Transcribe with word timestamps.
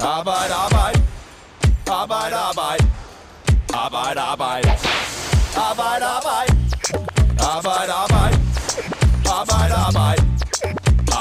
Arbejde, 0.00 0.54
arbejde. 0.54 1.02
Arbejde, 1.86 2.36
arbejde. 2.36 2.84
Arbejde, 3.74 4.20
arbejde. 4.20 4.70
Arbejde, 5.56 6.04
arbejde. 6.16 6.52
Arbejde, 7.40 7.92
arbejde. 7.92 8.36
Arbejde, 9.26 9.74
arbejde. 9.74 10.22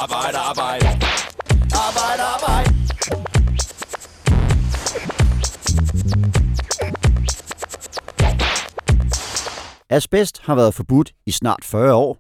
Arbejde, 0.01 0.37
arbejde. 0.37 0.87
Arbejde, 1.85 2.23
arbejde. 2.35 2.75
Asbest 9.89 10.41
har 10.41 10.55
været 10.55 10.73
forbudt 10.73 11.11
i 11.25 11.31
snart 11.31 11.65
40 11.65 11.93
år. 11.93 12.17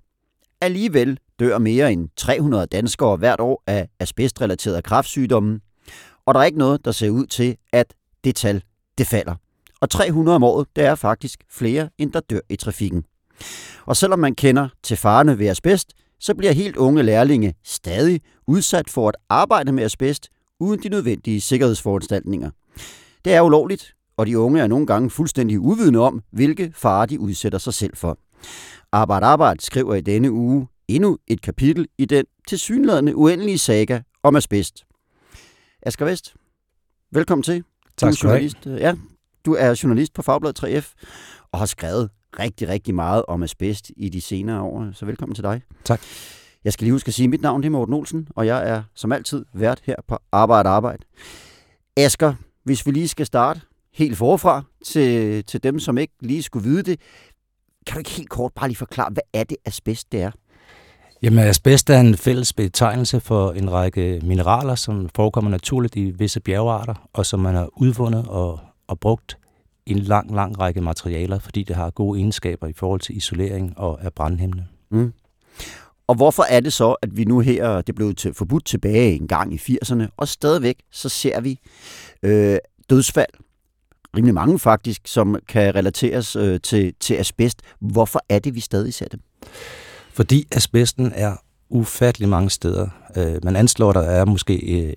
Alligevel 0.61 1.19
dør 1.39 1.57
mere 1.57 1.91
end 1.91 2.09
300 2.17 2.65
danskere 2.65 3.15
hvert 3.17 3.39
år 3.39 3.63
af 3.67 3.87
asbestrelaterede 3.99 4.81
kraftsygdomme, 4.81 5.59
og 6.25 6.33
der 6.33 6.39
er 6.39 6.43
ikke 6.43 6.57
noget, 6.57 6.85
der 6.85 6.91
ser 6.91 7.09
ud 7.09 7.25
til, 7.25 7.57
at 7.73 7.93
det 8.23 8.35
tal 8.35 8.63
det 8.97 9.07
falder. 9.07 9.35
Og 9.81 9.89
300 9.89 10.35
om 10.35 10.43
året, 10.43 10.67
det 10.75 10.83
er 10.85 10.95
faktisk 10.95 11.39
flere, 11.51 11.89
end 11.97 12.11
der 12.11 12.19
dør 12.19 12.39
i 12.49 12.55
trafikken. 12.55 13.05
Og 13.85 13.95
selvom 13.97 14.19
man 14.19 14.35
kender 14.35 14.69
til 14.83 14.97
farerne 14.97 15.39
ved 15.39 15.47
asbest, 15.47 15.93
så 16.19 16.35
bliver 16.35 16.51
helt 16.51 16.77
unge 16.77 17.03
lærlinge 17.03 17.53
stadig 17.63 18.21
udsat 18.47 18.89
for 18.89 19.09
at 19.09 19.15
arbejde 19.29 19.71
med 19.71 19.83
asbest 19.83 20.29
uden 20.59 20.83
de 20.83 20.89
nødvendige 20.89 21.41
sikkerhedsforanstaltninger. 21.41 22.49
Det 23.25 23.33
er 23.33 23.41
ulovligt, 23.41 23.95
og 24.17 24.27
de 24.27 24.39
unge 24.39 24.61
er 24.61 24.67
nogle 24.67 24.87
gange 24.87 25.09
fuldstændig 25.09 25.59
uvidende 25.59 25.99
om, 25.99 26.21
hvilke 26.31 26.71
farer 26.75 27.05
de 27.05 27.19
udsætter 27.19 27.59
sig 27.59 27.73
selv 27.73 27.95
for. 27.95 28.17
Arbejde 28.91 29.25
Arbejde 29.25 29.61
skriver 29.61 29.95
i 29.95 30.01
denne 30.01 30.31
uge 30.31 30.67
endnu 30.87 31.17
et 31.27 31.41
kapitel 31.41 31.87
i 31.97 32.05
den 32.05 32.25
tilsyneladende 32.47 33.15
uendelige 33.15 33.57
saga 33.57 34.01
om 34.23 34.35
asbest. 34.35 34.84
Asger 35.87 36.05
Vest, 36.05 36.35
velkommen 37.11 37.43
til. 37.43 37.63
Tak 37.97 38.13
skal 38.13 38.29
du 38.29 38.33
have. 38.33 38.51
journalist. 38.65 38.81
Ja, 38.83 38.95
du 39.45 39.53
er 39.53 39.79
journalist 39.83 40.13
på 40.13 40.21
Fagbladet 40.21 40.63
3F 40.63 40.93
og 41.51 41.59
har 41.59 41.65
skrevet 41.65 42.09
rigtig, 42.39 42.67
rigtig 42.67 42.95
meget 42.95 43.25
om 43.27 43.43
asbest 43.43 43.91
i 43.97 44.09
de 44.09 44.21
senere 44.21 44.61
år, 44.61 44.91
så 44.93 45.05
velkommen 45.05 45.35
til 45.35 45.43
dig. 45.43 45.61
Tak. 45.83 46.01
Jeg 46.63 46.73
skal 46.73 46.85
lige 46.85 46.91
huske 46.91 47.07
at 47.07 47.13
sige, 47.13 47.23
at 47.23 47.29
mit 47.29 47.41
navn 47.41 47.61
det 47.61 47.67
er 47.67 47.71
Morten 47.71 47.93
Olsen, 47.93 48.27
og 48.35 48.47
jeg 48.47 48.69
er 48.69 48.83
som 48.95 49.11
altid 49.11 49.45
vært 49.53 49.81
her 49.83 49.95
på 50.07 50.17
Arbejde 50.31 50.69
Arbejde. 50.69 51.05
Asger, 51.97 52.33
hvis 52.63 52.85
vi 52.85 52.91
lige 52.91 53.07
skal 53.07 53.25
starte 53.25 53.61
helt 53.93 54.17
forfra 54.17 54.63
til, 54.85 55.43
til 55.45 55.63
dem, 55.63 55.79
som 55.79 55.97
ikke 55.97 56.13
lige 56.21 56.43
skulle 56.43 56.69
vide 56.69 56.83
det, 56.83 56.99
kan 57.87 57.93
du 57.93 57.99
ikke 57.99 58.11
helt 58.11 58.29
kort 58.29 58.53
bare 58.53 58.67
lige 58.67 58.77
forklare, 58.77 59.09
hvad 59.13 59.23
er 59.33 59.43
det 59.43 59.57
asbest, 59.65 60.11
det 60.11 60.21
er? 60.21 60.31
Jamen, 61.21 61.39
asbest 61.39 61.89
er 61.89 61.99
en 61.99 62.17
fælles 62.17 62.53
betegnelse 62.53 63.19
for 63.19 63.51
en 63.51 63.71
række 63.71 64.21
mineraler, 64.23 64.75
som 64.75 65.09
forekommer 65.15 65.51
naturligt 65.51 65.95
i 65.95 66.11
visse 66.11 66.39
bjergarter, 66.39 67.09
og 67.13 67.25
som 67.25 67.39
man 67.39 67.55
har 67.55 67.69
udvundet 67.77 68.25
og, 68.27 68.59
og 68.87 68.99
brugt 68.99 69.37
i 69.85 69.91
en 69.91 69.99
lang, 69.99 70.35
lang 70.35 70.59
række 70.59 70.81
materialer, 70.81 71.39
fordi 71.39 71.63
det 71.63 71.75
har 71.75 71.89
gode 71.89 72.19
egenskaber 72.19 72.67
i 72.67 72.73
forhold 72.73 72.99
til 72.99 73.17
isolering 73.17 73.77
og 73.77 73.99
er 74.01 74.09
brandhæmmende. 74.09 74.65
Mm. 74.91 75.13
Og 76.07 76.15
hvorfor 76.15 76.43
er 76.49 76.59
det 76.59 76.73
så, 76.73 76.95
at 77.01 77.17
vi 77.17 77.25
nu 77.25 77.39
her, 77.39 77.81
det 77.81 77.95
blev 77.95 78.15
til, 78.15 78.33
forbudt 78.33 78.65
tilbage 78.65 79.15
en 79.15 79.27
gang 79.27 79.53
i 79.53 79.57
80'erne, 79.57 80.03
og 80.17 80.27
stadigvæk 80.27 80.77
så 80.91 81.09
ser 81.09 81.41
vi 81.41 81.59
øh, 82.23 82.57
dødsfald, 82.89 83.33
rimelig 84.17 84.33
mange 84.33 84.59
faktisk, 84.59 85.01
som 85.05 85.35
kan 85.47 85.75
relateres 85.75 86.35
øh, 86.35 86.59
til, 86.61 86.93
til 86.99 87.15
asbest. 87.15 87.61
Hvorfor 87.79 88.19
er 88.29 88.39
det, 88.39 88.55
vi 88.55 88.59
stadig 88.59 88.93
ser 88.93 89.07
dem? 89.07 89.19
Fordi 90.15 90.47
asbesten 90.51 91.11
er 91.15 91.35
ufattelig 91.69 92.29
mange 92.29 92.49
steder. 92.49 92.87
Øh, 93.17 93.43
man 93.43 93.55
anslår, 93.55 93.93
der 93.93 94.01
er 94.01 94.25
måske 94.25 94.55
øh, 94.55 94.93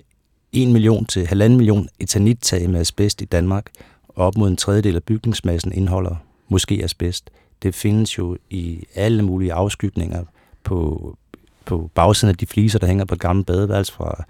1 0.53 0.69
million 0.69 1.05
til 1.07 1.25
1,5 1.25 1.49
million 1.49 1.89
etanittag 1.99 2.71
med 2.71 2.81
asbest 2.81 3.23
i 3.23 3.25
Danmark, 3.25 3.67
og 4.09 4.27
op 4.27 4.37
mod 4.37 4.49
en 4.49 4.57
tredjedel 4.57 4.97
af 4.97 5.03
bygningsmassen 5.03 5.73
indeholder 5.73 6.17
måske 6.49 6.81
asbest. 6.85 7.31
Det 7.63 7.75
findes 7.75 8.19
jo 8.19 8.37
i 8.51 8.85
alle 8.95 9.23
mulige 9.23 9.53
afskygninger 9.53 10.25
på, 10.65 11.17
på 11.65 11.91
bagsiden 11.95 12.31
af 12.31 12.37
de 12.37 12.47
fliser, 12.47 12.79
der 12.79 12.87
hænger 12.87 13.05
på 13.05 13.15
et 13.15 13.21
gammelt 13.21 13.47
badeværelse, 13.47 13.93
fra, 13.93 14.25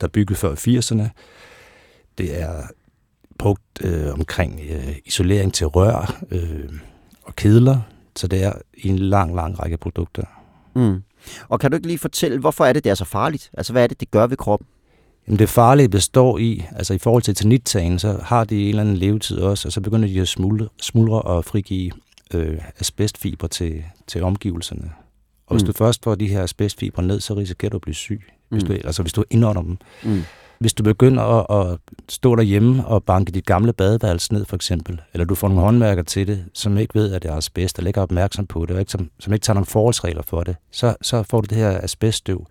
der 0.00 0.06
er 0.06 0.10
bygget 0.10 0.38
før 0.38 0.54
80'erne. 0.54 1.08
Det 2.18 2.40
er 2.40 2.62
brugt 3.38 3.84
øh, 3.84 4.12
omkring 4.12 4.60
øh, 4.70 4.96
isolering 5.04 5.54
til 5.54 5.66
rør 5.66 6.22
øh, 6.30 6.72
og 7.22 7.36
kedler, 7.36 7.80
så 8.16 8.26
det 8.26 8.44
er 8.44 8.52
i 8.74 8.88
en 8.88 8.98
lang, 8.98 9.34
lang 9.34 9.60
række 9.62 9.76
produkter. 9.76 10.22
Mm. 10.74 11.02
Og 11.48 11.60
kan 11.60 11.70
du 11.70 11.74
ikke 11.76 11.86
lige 11.86 11.98
fortælle, 11.98 12.38
hvorfor 12.38 12.64
er 12.64 12.72
det, 12.72 12.84
det 12.84 12.90
er 12.90 12.94
så 12.94 13.04
farligt? 13.04 13.50
Altså, 13.52 13.72
hvad 13.72 13.82
er 13.82 13.86
det, 13.86 14.00
det 14.00 14.10
gør 14.10 14.26
ved 14.26 14.36
kroppen? 14.36 14.66
Jamen 15.26 15.38
det 15.38 15.48
farlige 15.48 15.88
består 15.88 16.38
i, 16.38 16.64
altså 16.76 16.94
i 16.94 16.98
forhold 16.98 17.22
til 17.22 17.32
etanittagen, 17.32 17.98
så 17.98 18.18
har 18.22 18.44
de 18.44 18.62
en 18.62 18.68
eller 18.68 18.82
anden 18.82 18.96
levetid 18.96 19.38
også, 19.38 19.68
og 19.68 19.72
så 19.72 19.80
begynder 19.80 20.08
de 20.08 20.20
at 20.20 20.28
smuldre, 20.28 20.68
smuldre 20.80 21.22
og 21.22 21.44
frigive 21.44 21.92
øh, 22.34 22.58
asbestfiber 22.80 23.46
til, 23.46 23.84
til 24.06 24.22
omgivelserne. 24.22 24.90
Og 25.46 25.54
hvis 25.56 25.62
Mm. 25.62 25.66
du 25.66 25.72
først 25.72 26.04
får 26.04 26.14
de 26.14 26.28
her 26.28 26.42
asbestfibre 26.42 27.02
ned, 27.02 27.20
så 27.20 27.34
risikerer 27.34 27.70
du 27.70 27.76
at 27.76 27.80
blive 27.82 27.94
syg, 27.94 28.22
hvis 28.48 28.62
Mm. 28.62 28.68
du, 28.68 28.74
altså 28.84 29.02
hvis 29.02 29.12
du 29.12 29.24
indånder 29.30 29.62
dem. 29.62 29.76
Mm. 30.04 30.22
Hvis 30.62 30.74
du 30.74 30.82
begynder 30.82 31.22
at, 31.22 31.72
at 31.72 31.78
stå 32.08 32.36
derhjemme 32.36 32.86
og 32.86 33.04
banke 33.04 33.32
dit 33.32 33.46
gamle 33.46 33.72
badeværelse 33.72 34.32
ned, 34.32 34.44
for 34.44 34.56
eksempel, 34.56 35.00
eller 35.12 35.24
du 35.24 35.34
får 35.34 35.48
nogle 35.48 35.62
håndværker 35.62 36.02
til 36.02 36.26
det, 36.26 36.44
som 36.54 36.78
ikke 36.78 36.94
ved, 36.94 37.12
at 37.12 37.22
det 37.22 37.30
er 37.30 37.36
asbest, 37.36 37.78
eller 37.78 37.88
ikke 37.88 37.98
er 37.98 38.02
opmærksom 38.02 38.46
på 38.46 38.66
det, 38.66 38.70
og 38.74 38.80
ikke, 38.80 38.92
som, 38.92 39.10
som 39.18 39.32
ikke 39.32 39.44
tager 39.44 39.54
nogle 39.54 39.66
forholdsregler 39.66 40.22
for 40.22 40.42
det, 40.42 40.56
så, 40.70 40.94
så 41.02 41.22
får 41.22 41.40
du 41.40 41.46
det 41.46 41.58
her 41.58 41.80
asbeststøv 41.82 42.46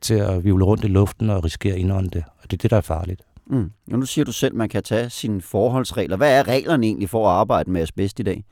til 0.00 0.14
at 0.14 0.44
vivle 0.44 0.64
rundt 0.64 0.84
i 0.84 0.86
luften 0.86 1.30
og 1.30 1.44
risikere 1.44 1.74
at 1.74 1.78
indånde 1.78 2.10
det. 2.10 2.24
Og 2.42 2.50
det 2.50 2.52
er 2.52 2.62
det, 2.62 2.70
der 2.70 2.76
er 2.76 2.80
farligt. 2.80 3.22
Mm. 3.46 3.70
Og 3.92 3.98
nu 3.98 4.06
siger 4.06 4.24
du 4.24 4.32
selv, 4.32 4.52
at 4.52 4.58
man 4.58 4.68
kan 4.68 4.82
tage 4.82 5.10
sine 5.10 5.42
forholdsregler. 5.42 6.16
Hvad 6.16 6.38
er 6.38 6.48
reglerne 6.48 6.86
egentlig 6.86 7.10
for 7.10 7.28
at 7.28 7.32
arbejde 7.32 7.70
med 7.70 7.82
asbest 7.82 8.20
i 8.20 8.22
dag? 8.22 8.44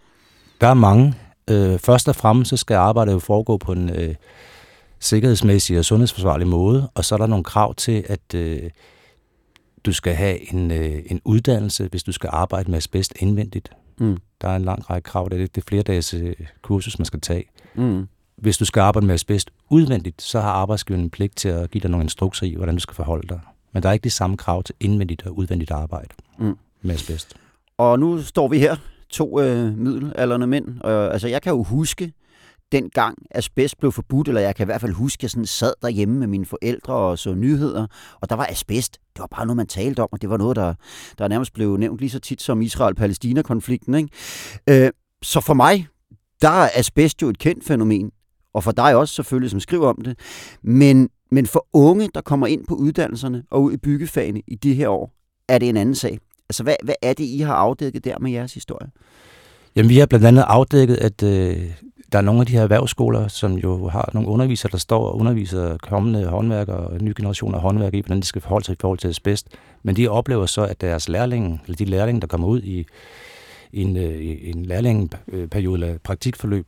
Der 0.61 0.67
er 0.67 0.75
mange. 0.75 1.15
Øh, 1.51 1.79
først 1.79 2.09
og 2.09 2.17
fremmest 2.17 2.49
så 2.49 2.57
skal 2.57 2.75
arbejdet 2.75 3.13
jo 3.13 3.19
foregå 3.19 3.57
på 3.57 3.73
en 3.73 3.91
øh, 3.91 4.15
sikkerhedsmæssig 5.01 5.79
og 5.79 5.85
sundhedsforsvarlig 5.85 6.47
måde, 6.47 6.89
og 6.95 7.05
så 7.05 7.15
er 7.15 7.19
der 7.19 7.27
nogle 7.27 7.45
krav 7.45 7.75
til, 7.75 8.05
at 8.09 8.35
øh, 8.35 8.71
du 9.87 9.93
skal 9.93 10.15
have 10.15 10.53
en, 10.55 10.71
øh, 10.71 11.03
en 11.07 11.21
uddannelse, 11.25 11.89
hvis 11.89 12.03
du 12.03 12.13
skal 12.13 12.31
arbejde 12.33 12.71
med 12.71 12.77
asbest 12.77 13.15
indvendigt. 13.19 13.71
Mm. 14.01 14.17
Der 14.41 14.49
er 14.49 14.57
en 14.57 14.65
lang 14.65 14.91
række 14.91 15.07
krav. 15.07 15.29
Det 15.31 15.41
er, 15.43 15.47
det 15.47 15.57
er 15.59 15.65
flere 15.69 15.83
dages 15.83 16.15
øh, 16.15 16.35
kursus, 16.63 16.99
man 16.99 17.05
skal 17.07 17.21
tage. 17.21 17.45
Mm. 17.75 18.07
Hvis 18.37 18.59
du 18.59 18.65
skal 18.65 18.81
arbejde 18.81 19.07
med 19.07 19.15
asbest 19.15 19.51
udvendigt, 19.71 20.23
så 20.23 20.41
har 20.41 20.51
arbejdsgiveren 20.51 21.05
en 21.05 21.11
pligt 21.11 21.37
til 21.37 21.49
at 21.49 21.71
give 21.71 21.83
dig 21.83 21.91
nogle 21.91 22.05
instrukser 22.05 22.47
i, 22.47 22.55
hvordan 22.55 22.75
du 22.75 22.81
skal 22.81 22.95
forholde 22.95 23.29
dig. 23.29 23.41
Men 23.73 23.83
der 23.83 23.89
er 23.89 23.93
ikke 23.93 24.05
de 24.05 24.11
samme 24.11 24.37
krav 24.37 24.63
til 24.63 24.75
indvendigt 24.81 25.27
og 25.27 25.39
udvendigt 25.39 25.71
arbejde 25.71 26.09
Mm. 26.39 26.57
med 26.83 26.95
asbest. 26.95 27.35
Og 27.79 27.99
nu 27.99 28.23
står 28.23 28.49
vi 28.49 28.59
her, 28.59 28.77
to 29.11 29.41
øh, 29.41 29.79
middelalderne 29.79 30.47
mænd. 30.47 30.81
Og, 30.81 31.13
altså, 31.13 31.29
jeg 31.29 31.43
kan 31.43 31.53
jo 31.53 31.63
huske, 31.63 32.13
dengang 32.73 33.19
asbest 33.31 33.79
blev 33.79 33.93
forbudt, 33.93 34.29
eller 34.29 34.41
jeg 34.41 34.57
kan 34.57 34.65
i 34.65 34.69
hvert 34.69 34.81
fald 34.81 34.93
huske, 34.93 35.21
at 35.21 35.23
jeg 35.23 35.31
sådan 35.31 35.47
sad 35.47 35.75
derhjemme 35.83 36.19
med 36.19 36.27
mine 36.27 36.47
forældre 36.47 36.95
og 36.95 37.19
så 37.19 37.35
nyheder, 37.35 37.87
og 38.21 38.31
der 38.31 38.37
var 38.37 38.47
asbest. 38.51 38.99
Det 39.15 39.21
var 39.21 39.27
bare 39.27 39.47
noget, 39.47 39.57
man 39.57 39.67
talte 39.67 40.01
om, 40.01 40.09
og 40.13 40.23
det 40.23 40.31
var 40.31 40.37
noget, 40.37 40.57
der, 40.57 40.75
der 41.19 41.29
nærmest 41.29 41.53
blev 41.53 41.77
nævnt 41.77 42.01
lige 42.01 42.11
så 42.11 42.19
tit 42.19 42.43
som 42.43 42.63
Israel-Palæstina-konflikten. 42.63 43.95
Ikke? 43.95 44.85
Øh, 44.85 44.91
så 45.23 45.41
for 45.41 45.55
mig, 45.55 45.87
der 46.43 46.49
er 46.49 46.69
asbest 46.75 47.23
jo 47.23 47.29
et 47.29 47.39
kendt 47.39 47.65
fænomen, 47.65 48.11
og 48.55 48.65
for 48.65 48.73
dig 48.73 48.97
også 48.97 49.15
selvfølgelig, 49.15 49.51
som 49.51 49.61
skriver 49.61 49.89
om 49.89 50.01
det. 50.05 50.19
Men, 50.63 51.09
men 51.31 51.47
for 51.47 51.67
unge, 51.73 52.09
der 52.15 52.21
kommer 52.21 52.47
ind 52.47 52.67
på 52.67 52.75
uddannelserne 52.75 53.45
og 53.51 53.63
ud 53.63 53.73
i 53.73 53.77
byggefagene 53.77 54.43
i 54.47 54.55
de 54.55 54.75
her 54.75 54.89
år, 54.89 55.13
er 55.49 55.59
det 55.59 55.69
en 55.69 55.77
anden 55.77 55.95
sag. 55.95 56.19
Altså, 56.49 56.63
hvad, 56.63 56.77
hvad 56.85 56.95
er 57.03 57.13
det, 57.13 57.25
I 57.25 57.39
har 57.39 57.55
afdækket 57.55 58.05
der 58.05 58.19
med 58.19 58.31
jeres 58.31 58.55
historie? 58.55 58.91
Jamen, 59.77 59.89
vi 59.89 59.99
har 59.99 60.07
blandt 60.07 60.27
andet 60.27 60.45
afdækket, 60.47 60.97
at 60.97 61.23
øh, 61.23 61.71
der 62.15 62.19
er 62.19 62.23
nogle 62.23 62.41
af 62.41 62.47
de 62.47 62.53
her 62.53 62.63
erhvervsskoler, 62.63 63.29
som 63.29 63.55
jo 63.55 63.89
har 63.89 64.11
nogle 64.13 64.29
undervisere, 64.29 64.71
der 64.73 64.79
står 64.79 65.07
og 65.07 65.19
underviser 65.19 65.77
kommende 65.77 66.27
håndværkere 66.27 66.77
og 66.77 67.01
nye 67.01 67.15
generationer 67.17 67.57
af 67.57 67.63
håndværkere 67.63 67.99
i, 67.99 68.01
hvordan 68.01 68.21
de 68.21 68.27
skal 68.27 68.43
forholde 68.43 68.65
sig 68.65 68.73
i 68.73 68.77
forhold 68.81 68.99
til 68.99 69.09
asbest. 69.09 69.49
Men 69.83 69.97
de 69.97 70.09
oplever 70.09 70.47
så, 70.47 70.63
at 70.63 70.81
deres 70.81 71.09
lærlinge, 71.09 71.61
eller 71.65 71.77
de 71.77 71.85
lærlinge, 71.85 72.21
der 72.21 72.27
kommer 72.27 72.49
ud 72.49 72.63
i, 72.63 72.87
i 73.73 73.83
en, 73.83 73.97
øh, 73.97 74.21
i 74.21 74.51
en 74.51 74.67
lærlingeperiode 74.67 75.83
eller 75.83 75.99
praktikforløb, 75.99 76.67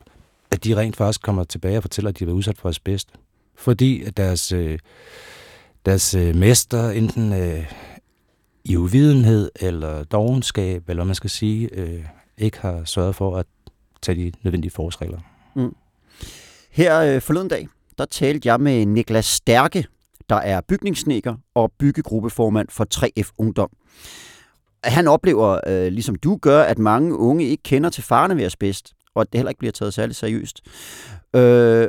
at 0.51 0.63
de 0.63 0.75
rent 0.75 0.95
faktisk 0.95 1.21
kommer 1.21 1.43
tilbage 1.43 1.77
og 1.77 1.83
fortæller, 1.83 2.09
at 2.09 2.19
de 2.19 2.23
har 2.23 2.25
været 2.25 2.37
udsat 2.37 2.57
for 2.57 2.69
asbest. 2.69 3.09
Fordi 3.55 4.03
at 4.03 4.17
deres, 4.17 4.51
øh, 4.51 4.79
deres 5.85 6.13
øh, 6.13 6.35
mester 6.35 6.89
enten 6.89 7.33
øh, 7.33 7.73
i 8.65 8.77
uvidenhed 8.77 9.51
eller 9.59 10.03
dogenskab, 10.03 10.89
eller 10.89 11.03
hvad 11.03 11.07
man 11.07 11.15
skal 11.15 11.29
sige, 11.29 11.69
øh, 11.73 12.05
ikke 12.37 12.59
har 12.59 12.81
sørget 12.85 13.15
for 13.15 13.37
at 13.37 13.45
tage 14.01 14.15
de 14.25 14.31
nødvendige 14.43 14.71
forholdsregler. 14.71 15.19
Mm. 15.57 15.75
Her 16.71 16.91
øh, 17.07 17.21
forleden 17.21 17.47
dag, 17.47 17.67
der 17.97 18.05
talte 18.05 18.49
jeg 18.49 18.59
med 18.59 18.85
Niklas 18.85 19.25
Stærke, 19.25 19.85
der 20.29 20.35
er 20.35 20.61
bygningssneker 20.69 21.35
og 21.55 21.71
byggegruppeformand 21.79 22.67
for 22.77 22.85
3F 22.95 23.29
Ungdom. 23.39 23.69
Han 24.83 25.07
oplever, 25.07 25.49
øh, 25.67 25.87
ligesom 25.97 26.15
du 26.15 26.37
gør, 26.47 26.61
at 26.61 26.77
mange 26.79 27.15
unge 27.15 27.43
ikke 27.43 27.63
kender 27.63 27.89
til 27.89 28.03
farerne 28.03 28.35
ved 28.37 28.43
asbest, 28.43 28.85
og 29.15 29.21
at 29.21 29.27
det 29.31 29.37
heller 29.37 29.49
ikke 29.49 29.63
bliver 29.63 29.71
taget 29.79 29.93
særlig 29.93 30.15
seriøst. 30.15 30.57
Øh, 31.35 31.87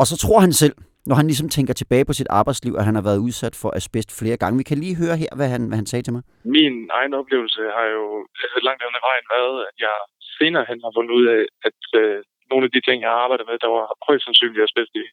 og 0.00 0.06
så 0.10 0.16
tror 0.22 0.40
han 0.40 0.52
selv, 0.52 0.74
når 1.08 1.16
han 1.20 1.26
ligesom 1.26 1.48
tænker 1.56 1.74
tilbage 1.74 2.04
på 2.04 2.12
sit 2.12 2.30
arbejdsliv, 2.40 2.72
at 2.78 2.84
han 2.88 2.94
har 2.98 3.04
været 3.08 3.24
udsat 3.26 3.54
for 3.62 3.70
asbest 3.78 4.10
flere 4.20 4.36
gange. 4.42 4.58
Vi 4.62 4.68
kan 4.70 4.78
lige 4.78 5.00
høre 5.02 5.16
her, 5.22 5.30
hvad 5.38 5.48
han, 5.54 5.62
hvad 5.68 5.78
han 5.80 5.90
sagde 5.92 6.04
til 6.06 6.12
mig. 6.16 6.22
Min 6.56 6.74
egen 6.98 7.14
oplevelse 7.20 7.60
har 7.76 7.86
jo 7.96 8.04
altså 8.44 8.58
langt 8.66 8.82
hen 8.84 8.98
ad 8.98 9.04
vejen 9.08 9.26
været, 9.36 9.56
at 9.68 9.76
jeg 9.86 9.96
senere 10.38 10.64
hen 10.70 10.78
har 10.84 10.92
fundet 10.96 11.12
ud 11.18 11.26
af, 11.36 11.42
at 11.68 11.80
øh, 12.02 12.18
nogle 12.50 12.64
af 12.66 12.72
de 12.72 12.80
ting, 12.80 12.98
jeg 13.02 13.12
arbejder 13.24 13.44
med, 13.48 13.58
der 13.64 13.70
var 13.76 13.84
højst 14.08 14.24
sandsynligt 14.24 14.64
asbest 14.64 14.92
i. 15.02 15.04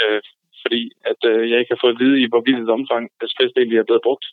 Øh, 0.00 0.20
fordi 0.62 0.82
at 1.10 1.20
øh, 1.32 1.50
jeg 1.50 1.58
ikke 1.58 1.74
har 1.74 1.82
fået 1.82 1.94
at 1.94 2.02
vide 2.04 2.20
i, 2.22 2.26
hvor 2.30 2.42
vidt 2.46 2.76
omfang 2.78 3.04
asbest 3.24 3.54
egentlig 3.56 3.78
er 3.78 3.88
blevet 3.88 4.06
brugt 4.06 4.26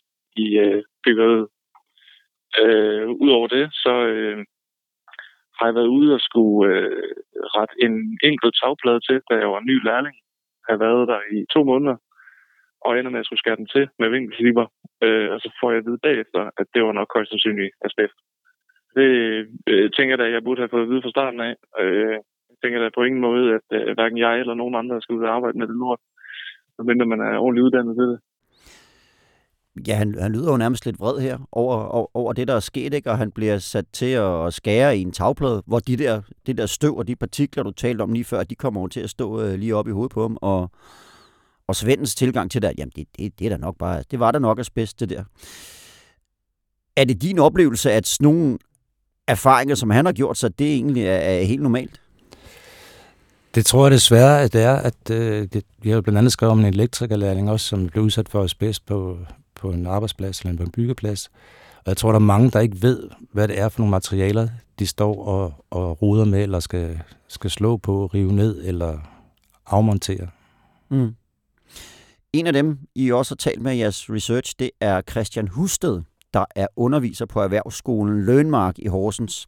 i 0.44 0.46
øh, 0.64 0.82
byggeriet. 1.04 1.46
Øh, 2.60 3.08
Udover 3.22 3.48
det, 3.56 3.64
så 3.84 3.92
øh, 4.12 4.38
har 5.56 5.66
jeg 5.66 5.74
været 5.74 5.94
ude 5.98 6.14
og 6.14 6.20
skulle 6.20 6.74
øh, 6.74 7.12
rette 7.56 7.74
en 7.84 7.94
enkelt 8.28 8.54
tagplade 8.62 9.00
til, 9.08 9.18
da 9.28 9.34
jeg 9.42 9.50
var 9.54 9.60
ny 9.60 9.76
lærling. 9.88 10.16
Jeg 10.64 10.72
har 10.74 10.84
været 10.86 11.08
der 11.08 11.20
i 11.36 11.38
to 11.54 11.60
måneder, 11.64 11.96
og 12.84 12.98
ender 12.98 13.10
med 13.10 13.20
at 13.20 13.26
skulle 13.26 13.42
skære 13.42 13.60
den 13.62 13.66
til 13.74 13.88
med 13.98 14.08
vinkelsliber. 14.08 14.66
Øh, 15.04 15.28
og 15.32 15.40
så 15.40 15.48
får 15.60 15.70
jeg 15.70 15.78
at 15.78 15.86
vide 15.86 16.04
bagefter, 16.06 16.40
at 16.60 16.66
det 16.74 16.80
var 16.84 16.92
nok 16.92 17.10
højst 17.14 17.30
sandsynligt 17.30 17.74
asbest. 17.86 18.16
Det 18.96 19.08
øh, 19.70 19.90
tænker 19.96 20.12
jeg 20.12 20.18
da, 20.18 20.34
jeg 20.36 20.44
burde 20.44 20.60
have 20.60 20.74
fået 20.74 20.86
at 20.86 20.90
vide 20.90 21.02
fra 21.02 21.14
starten 21.16 21.40
af. 21.40 21.54
Øh, 21.80 22.12
jeg 22.50 22.56
tænker 22.62 22.78
da 22.78 22.88
på 22.94 23.02
ingen 23.02 23.20
måde, 23.20 23.44
at 23.58 23.66
øh, 23.76 23.94
hverken 23.96 24.18
jeg 24.18 24.40
eller 24.40 24.54
nogen 24.54 24.74
andre 24.74 25.02
skal 25.02 25.16
ud 25.16 25.24
og 25.24 25.34
arbejde 25.36 25.58
med 25.58 25.66
det 25.66 25.76
lort, 25.76 26.00
medmindre 26.78 27.06
man 27.06 27.20
er 27.20 27.38
ordentligt 27.38 27.64
uddannet 27.64 27.96
til 27.96 28.06
det. 28.12 28.18
Ja, 29.88 29.94
han, 29.94 30.14
han 30.18 30.32
lyder 30.32 30.50
jo 30.50 30.56
nærmest 30.56 30.86
lidt 30.86 31.00
vred 31.00 31.20
her 31.20 31.38
over, 31.52 31.76
over, 31.76 32.06
over 32.14 32.32
det, 32.32 32.48
der 32.48 32.54
er 32.54 32.60
sket, 32.60 32.94
ikke? 32.94 33.10
og 33.10 33.18
han 33.18 33.30
bliver 33.32 33.58
sat 33.58 33.84
til 33.92 34.12
at 34.12 34.54
skære 34.54 34.98
i 34.98 35.00
en 35.00 35.12
tagplade, 35.12 35.62
hvor 35.66 35.78
de 35.78 35.96
der, 35.96 36.22
det 36.46 36.58
der 36.58 36.66
støv 36.66 36.96
og 36.96 37.08
de 37.08 37.16
partikler, 37.16 37.62
du 37.62 37.70
talte 37.70 38.02
om 38.02 38.12
lige 38.12 38.24
før, 38.24 38.42
de 38.42 38.54
kommer 38.54 38.80
over 38.80 38.88
til 38.88 39.00
at 39.00 39.10
stå 39.10 39.42
øh, 39.42 39.54
lige 39.58 39.76
op 39.76 39.88
i 39.88 39.90
hovedet 39.90 40.12
på 40.12 40.22
ham, 40.22 40.36
og, 40.40 40.70
og 41.66 41.76
Svendens 41.76 42.14
tilgang 42.14 42.50
til 42.50 42.62
det, 42.62 42.72
jamen 42.78 42.92
det, 42.96 43.06
det, 43.16 43.38
det 43.38 43.46
er 43.46 43.50
da 43.50 43.56
nok 43.56 43.78
bare, 43.78 44.02
det 44.10 44.20
var 44.20 44.32
da 44.32 44.38
nok 44.38 44.58
asbest, 44.58 45.00
det 45.00 45.10
der. 45.10 45.24
Er 46.96 47.04
det 47.04 47.22
din 47.22 47.38
oplevelse, 47.38 47.92
at 47.92 48.06
sådan 48.06 48.32
nogle 48.32 48.58
erfaringer, 49.28 49.74
som 49.74 49.90
han 49.90 50.04
har 50.04 50.12
gjort 50.12 50.38
sig, 50.38 50.58
det 50.58 50.74
egentlig 50.74 51.02
er, 51.02 51.16
er 51.16 51.42
helt 51.42 51.62
normalt? 51.62 52.00
Det 53.54 53.66
tror 53.66 53.84
jeg 53.84 53.90
desværre, 53.90 54.42
at 54.42 54.52
det 54.52 54.62
er. 54.62 54.76
At, 54.76 55.10
øh, 55.10 55.48
det, 55.52 55.64
vi 55.82 55.90
har 55.90 56.00
blandt 56.00 56.18
andet 56.18 56.32
skrevet 56.32 56.52
om 56.52 56.58
en 56.60 56.66
elektrikerlærling 56.66 57.50
også, 57.50 57.66
som 57.66 57.88
blev 57.88 58.04
udsat 58.04 58.28
for 58.28 58.42
asbest 58.42 58.86
på, 58.86 59.18
på 59.54 59.70
en 59.70 59.86
arbejdsplads 59.86 60.40
eller 60.40 60.56
på 60.56 60.62
en 60.62 60.70
byggeplads. 60.70 61.30
Og 61.76 61.86
jeg 61.86 61.96
tror, 61.96 62.12
der 62.12 62.18
er 62.18 62.24
mange, 62.24 62.50
der 62.50 62.60
ikke 62.60 62.82
ved, 62.82 63.08
hvad 63.32 63.48
det 63.48 63.58
er 63.58 63.68
for 63.68 63.80
nogle 63.80 63.90
materialer, 63.90 64.48
de 64.78 64.86
står 64.86 65.24
og, 65.24 65.64
og 65.70 66.02
roder 66.02 66.24
med, 66.24 66.42
eller 66.42 66.60
skal, 66.60 67.00
skal 67.28 67.50
slå 67.50 67.76
på, 67.76 68.06
rive 68.06 68.32
ned 68.32 68.64
eller 68.64 68.98
afmontere. 69.66 70.28
Mm. 70.90 71.14
En 72.32 72.46
af 72.46 72.52
dem, 72.52 72.78
I 72.94 73.12
også 73.12 73.34
har 73.34 73.36
talt 73.36 73.62
med 73.62 73.74
i 73.74 73.78
jeres 73.78 74.10
research, 74.10 74.54
det 74.58 74.70
er 74.80 75.02
Christian 75.10 75.48
Husted, 75.48 76.00
der 76.34 76.44
er 76.56 76.66
underviser 76.76 77.26
på 77.26 77.40
Erhvervsskolen 77.40 78.22
Lønmark 78.22 78.78
i 78.78 78.86
Horsens. 78.86 79.46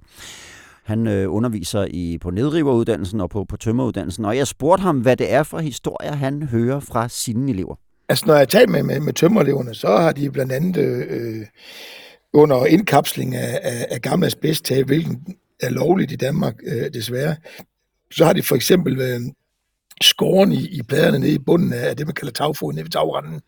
Han 0.84 1.06
øh, 1.06 1.34
underviser 1.34 1.86
i 1.90 2.18
på 2.18 2.30
nedriveruddannelsen 2.30 3.20
og 3.20 3.30
på, 3.30 3.44
på 3.44 3.56
tømmeruddannelsen, 3.56 4.24
og 4.24 4.36
jeg 4.36 4.46
spurgte 4.46 4.82
ham, 4.82 4.98
hvad 5.00 5.16
det 5.16 5.32
er 5.32 5.42
for 5.42 5.58
historier, 5.58 6.12
han 6.12 6.42
hører 6.42 6.80
fra 6.80 7.08
sine 7.08 7.50
elever. 7.50 7.74
Altså, 8.08 8.26
når 8.26 8.34
jeg 8.34 8.48
taler 8.48 8.68
med, 8.68 8.82
med, 8.82 9.00
med 9.00 9.12
tømmereleverne, 9.12 9.74
så 9.74 9.96
har 9.96 10.12
de 10.12 10.30
blandt 10.30 10.52
andet 10.52 10.76
øh, 10.76 11.06
øh, 11.10 11.46
under 12.32 12.66
indkapsling 12.66 13.34
af, 13.34 13.60
af, 13.62 13.86
af 13.90 14.00
gamle 14.00 14.26
asbesttag, 14.26 14.84
hvilken 14.84 15.36
er 15.60 15.70
lovligt 15.70 16.12
i 16.12 16.16
Danmark, 16.16 16.54
øh, 16.66 16.94
desværre, 16.94 17.36
så 18.12 18.24
har 18.24 18.32
de 18.32 18.42
for 18.42 18.56
eksempel 18.56 19.00
øh, 19.00 19.20
skåren 20.00 20.52
i, 20.52 20.66
i 20.66 20.82
pladerne 20.82 21.18
nede 21.18 21.32
i 21.32 21.38
bunden 21.38 21.72
af 21.72 21.96
det, 21.96 22.06
man 22.06 22.14
kalder 22.14 22.32
tagfoden 22.32 22.74
nede 22.74 22.84
ved 22.84 22.90
tagranden, 22.90 23.40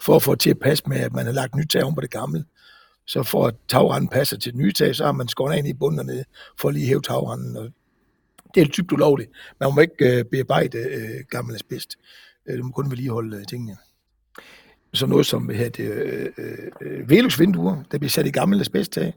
for 0.00 0.16
at 0.16 0.22
få 0.22 0.34
til 0.34 0.50
at 0.50 0.58
passe 0.58 0.84
med, 0.86 0.96
at 1.00 1.12
man 1.12 1.26
har 1.26 1.32
lagt 1.32 1.54
nyt 1.54 1.70
tag 1.70 1.84
om 1.84 1.94
på 1.94 2.00
det 2.00 2.10
gamle. 2.10 2.44
Så 3.10 3.22
for 3.22 3.46
at 3.46 3.54
tagranden 3.68 4.08
passer 4.08 4.36
til 4.36 4.52
den 4.52 4.60
nye 4.60 4.72
tag, 4.72 4.96
så 4.96 5.04
har 5.04 5.12
man 5.12 5.28
skåret 5.28 5.58
ind 5.58 5.68
i 5.68 5.72
bunden 5.72 6.06
nede, 6.06 6.24
for 6.60 6.68
at 6.68 6.74
lige 6.74 6.86
hæve 6.86 7.02
tagranden. 7.02 7.56
Og 7.56 7.70
det 8.54 8.60
er 8.60 8.66
typisk 8.66 8.92
ulovligt. 8.92 9.30
Man 9.60 9.74
må 9.74 9.80
ikke 9.80 10.18
øh, 10.18 10.24
bearbejde 10.24 10.78
øh, 10.78 11.24
gammel 11.30 11.54
asbest. 11.54 11.96
Øh, 12.48 12.58
du 12.58 12.64
må 12.64 12.70
kun 12.70 12.90
vedligeholde 12.90 13.36
øh, 13.36 13.44
tingene 13.44 13.76
så 14.94 15.06
noget 15.06 15.26
som 15.26 15.48
det, 15.48 15.80
øh, 15.80 16.26
øh, 16.38 16.58
øh, 16.80 17.10
Velux-vinduer, 17.10 17.82
der 17.92 17.98
bliver 17.98 18.10
sat 18.10 18.26
i 18.26 18.30
gammel 18.30 18.60
asbesttag. 18.60 19.14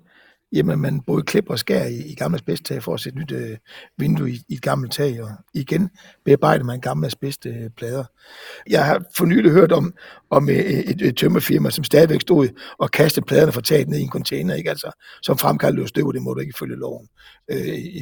Jamen, 0.53 0.79
man 0.79 1.01
både 1.01 1.23
klipper 1.23 1.51
og 1.51 1.59
skærer 1.59 1.87
i, 1.87 1.97
i 2.05 2.15
gamle 2.15 2.35
asbesttag 2.35 2.83
for 2.83 2.93
at 2.93 2.99
sætte 2.99 3.19
nyt 3.19 3.31
øh, 3.31 3.57
vindue 3.97 4.31
i, 4.31 4.41
i 4.49 4.53
et 4.53 4.61
gammelt 4.61 4.91
tag, 4.91 5.23
og 5.23 5.29
igen 5.53 5.89
bearbejder 6.25 6.63
man 6.63 6.79
gamle 6.79 7.07
asbestplader. 7.07 7.99
Øh, 7.99 8.71
Jeg 8.71 8.85
har 8.85 9.03
for 9.17 9.25
nylig 9.25 9.51
hørt 9.51 9.71
om, 9.71 9.93
om 10.29 10.49
øh, 10.49 10.55
et, 10.55 10.89
et, 10.89 11.01
et 11.01 11.17
tømmerfirma, 11.17 11.69
som 11.69 11.83
stadigvæk 11.83 12.21
stod 12.21 12.47
og 12.77 12.91
kastede 12.91 13.25
pladerne 13.25 13.51
fra 13.51 13.61
taget 13.61 13.87
ned 13.87 13.99
i 13.99 14.01
en 14.01 14.09
container, 14.09 14.55
ikke? 14.55 14.69
Altså, 14.69 14.91
som 15.21 15.37
fremkaldte 15.37 15.87
støv, 15.87 16.13
det 16.13 16.21
må 16.21 16.33
du 16.33 16.39
ikke 16.39 16.57
følge 16.59 16.75
loven 16.75 17.07
øh, 17.51 17.57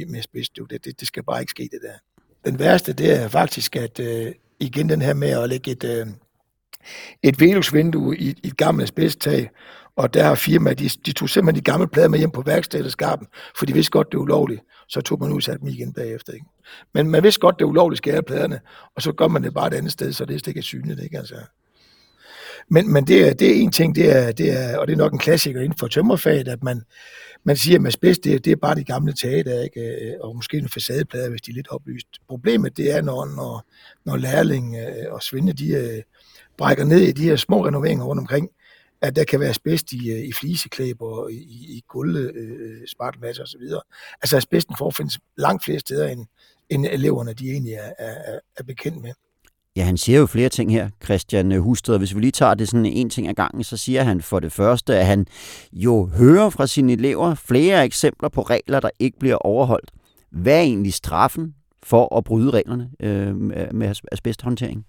med 0.10 0.20
asbeststøv. 0.20 0.68
Det, 0.70 0.86
det, 0.86 1.00
det 1.00 1.08
skal 1.08 1.24
bare 1.24 1.40
ikke 1.42 1.52
ske, 1.52 1.70
det 1.72 1.80
der. 1.82 1.94
Den 2.50 2.60
værste, 2.60 2.94
det 2.94 3.22
er 3.22 3.28
faktisk, 3.28 3.76
at 3.76 4.00
øh, 4.00 4.32
igen 4.60 4.90
den 4.90 5.02
her 5.02 5.14
med 5.14 5.30
at 5.30 5.50
lægge 5.50 5.72
et... 5.72 5.84
Øh, 5.84 6.08
et 7.24 7.42
Velux-vindue 7.42 8.18
i, 8.18 8.30
i 8.44 8.48
et 8.48 8.58
gammelt 8.58 8.84
asbesttag, 8.84 9.50
og 9.96 10.14
der 10.14 10.24
har 10.24 10.36
firmaet, 10.36 10.80
de, 10.80 10.90
de 11.06 11.12
tog 11.12 11.30
simpelthen 11.30 11.66
de 11.66 11.72
gamle 11.72 11.88
plader 11.88 12.08
med 12.08 12.20
hjem 12.20 12.32
på 12.32 12.42
værkstedet 12.42 12.86
og 12.86 12.92
skarpen, 12.92 13.28
for 13.58 13.66
de 13.66 13.74
vidste 13.74 13.92
godt, 13.92 14.12
det 14.12 14.18
var 14.18 14.24
ulovligt. 14.24 14.62
Så 14.88 15.02
tog 15.02 15.20
man 15.20 15.32
ud 15.32 15.36
og 15.36 15.44
satte 15.44 15.60
dem 15.60 15.68
igen 15.68 15.94
bagefter. 15.94 16.34
Ikke? 16.34 16.46
Men 16.94 17.10
man 17.10 17.24
vidste 17.24 17.40
godt, 17.40 17.60
det 17.60 17.66
var 17.66 17.70
ulovligt 17.70 18.00
at 18.00 18.12
skære 18.12 18.24
pladerne, 18.24 18.60
og 18.96 19.02
så 19.02 19.12
gør 19.12 19.28
man 19.28 19.44
det 19.44 19.54
bare 19.54 19.68
et 19.68 19.74
andet 19.74 19.92
sted, 19.92 20.14
så 20.14 20.26
det 20.26 20.42
er 20.42 20.48
ikke 20.48 20.62
synligt. 20.62 21.04
Ikke? 21.04 21.18
Altså. 21.18 21.36
Men, 22.70 22.94
men 22.94 23.08
det, 23.08 23.28
er, 23.28 23.34
det 23.34 23.48
er 23.48 23.62
en 23.62 23.72
ting, 23.72 23.96
det 23.96 24.18
er, 24.18 24.32
det 24.32 24.52
er, 24.52 24.78
og 24.78 24.88
det 24.88 24.94
er 24.94 24.98
nok 24.98 25.14
en 25.14 25.20
klassiker 25.20 25.62
inden 25.62 25.78
for 25.78 25.88
tømmerfaget, 25.88 26.48
at 26.48 26.64
man, 26.64 26.82
man 27.44 27.58
siger, 27.58 27.80
at 27.80 27.88
asbest, 27.88 28.24
det, 28.24 28.46
det 28.46 28.52
er 28.52 28.56
bare 28.56 28.76
de 28.76 28.84
gamle 28.84 29.14
tage, 29.14 29.44
der, 29.44 29.62
ikke? 29.62 29.82
Øh, 29.82 30.14
og 30.20 30.36
måske 30.36 30.58
en 30.58 30.70
facadeplade, 30.70 31.30
hvis 31.30 31.42
de 31.42 31.52
er 31.52 31.56
lidt 31.56 31.72
oplyst. 31.72 32.08
Problemet, 32.30 32.78
det 32.78 32.92
er, 32.96 33.02
når, 33.02 33.26
når, 33.26 33.66
når 34.06 34.18
lærling 34.18 34.76
øh, 34.76 35.14
og 35.14 35.24
svinde, 35.24 35.54
de, 35.54 35.68
øh, 35.74 36.02
brækker 36.58 36.86
ned 36.86 37.00
i 37.00 37.12
de 37.12 37.24
her 37.24 37.36
små 37.36 37.66
renoveringer 37.66 38.06
rundt 38.06 38.20
omkring, 38.20 38.50
at 39.02 39.16
der 39.16 39.24
kan 39.24 39.40
være 39.40 39.50
asbest 39.50 39.94
i, 39.94 40.12
øh, 40.12 40.20
i 40.20 40.32
fliseklæber, 40.32 41.28
i, 41.28 41.36
i 41.78 41.84
gulve, 41.88 42.32
øh, 42.36 42.88
spartelmasser 42.88 43.44
osv. 43.44 43.62
Altså 44.22 44.38
asbesten 44.38 44.76
forefindes 44.78 45.20
langt 45.38 45.64
flere 45.64 45.80
steder, 45.80 46.08
end, 46.08 46.26
end 46.70 46.86
eleverne 46.86 47.34
de 47.34 47.52
egentlig 47.52 47.74
er, 47.74 47.92
er, 48.00 48.40
er 48.58 48.64
bekendt 48.64 49.02
med. 49.02 49.12
Ja, 49.76 49.84
han 49.84 49.98
siger 49.98 50.20
jo 50.20 50.26
flere 50.26 50.50
ting 50.50 50.72
her, 50.72 50.90
Christian 51.04 51.52
Husted. 51.52 51.98
Hvis 51.98 52.16
vi 52.16 52.20
lige 52.20 52.32
tager 52.32 52.54
det 52.54 52.70
sådan 52.70 52.86
en 52.86 53.10
ting 53.10 53.28
ad 53.28 53.34
gangen, 53.34 53.64
så 53.64 53.78
siger 53.78 54.04
han 54.04 54.22
for 54.22 54.40
det 54.40 54.52
første, 54.52 54.98
at 54.98 55.06
han 55.06 55.28
jo 55.74 56.06
hører 56.06 56.50
fra 56.50 56.68
sine 56.68 56.94
elever 56.94 57.36
flere 57.36 57.86
eksempler 57.86 58.30
på 58.30 58.42
regler, 58.42 58.80
der 58.80 58.90
ikke 59.00 59.20
bliver 59.20 59.36
overholdt. 59.36 59.92
Hvad 60.32 60.58
er 60.58 60.62
egentlig 60.62 60.94
straffen 60.94 61.56
for 61.84 62.18
at 62.18 62.24
bryde 62.24 62.50
reglerne 62.50 62.90
øh, 63.00 63.36
med 63.74 63.96
asbesthåndtering? 64.12 64.86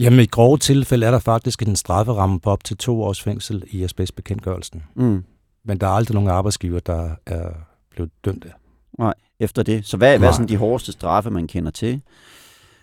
Jamen 0.00 0.20
i 0.20 0.26
grove 0.26 0.58
tilfælde 0.58 1.06
er 1.06 1.10
der 1.10 1.18
faktisk 1.18 1.62
en 1.62 1.76
strafferamme 1.76 2.40
på 2.40 2.50
op 2.50 2.64
til 2.64 2.76
to 2.76 3.02
års 3.02 3.22
fængsel 3.22 3.62
i 3.70 3.82
asbestbekendtgørelsen. 3.82 4.82
Mm. 4.94 5.24
Men 5.64 5.78
der 5.78 5.86
er 5.86 5.90
aldrig 5.90 6.14
nogen 6.14 6.30
arbejdsgiver, 6.30 6.80
der 6.80 7.10
er 7.26 7.50
blevet 7.90 8.10
dømt 8.24 8.44
af. 8.44 8.52
Nej, 8.98 9.14
efter 9.40 9.62
det. 9.62 9.86
Så 9.86 9.96
hvad, 9.96 10.18
hvad 10.18 10.28
er 10.28 10.32
sådan 10.32 10.48
de 10.48 10.56
hårdeste 10.56 10.92
straffe, 10.92 11.30
man 11.30 11.46
kender 11.46 11.70
til? 11.70 12.02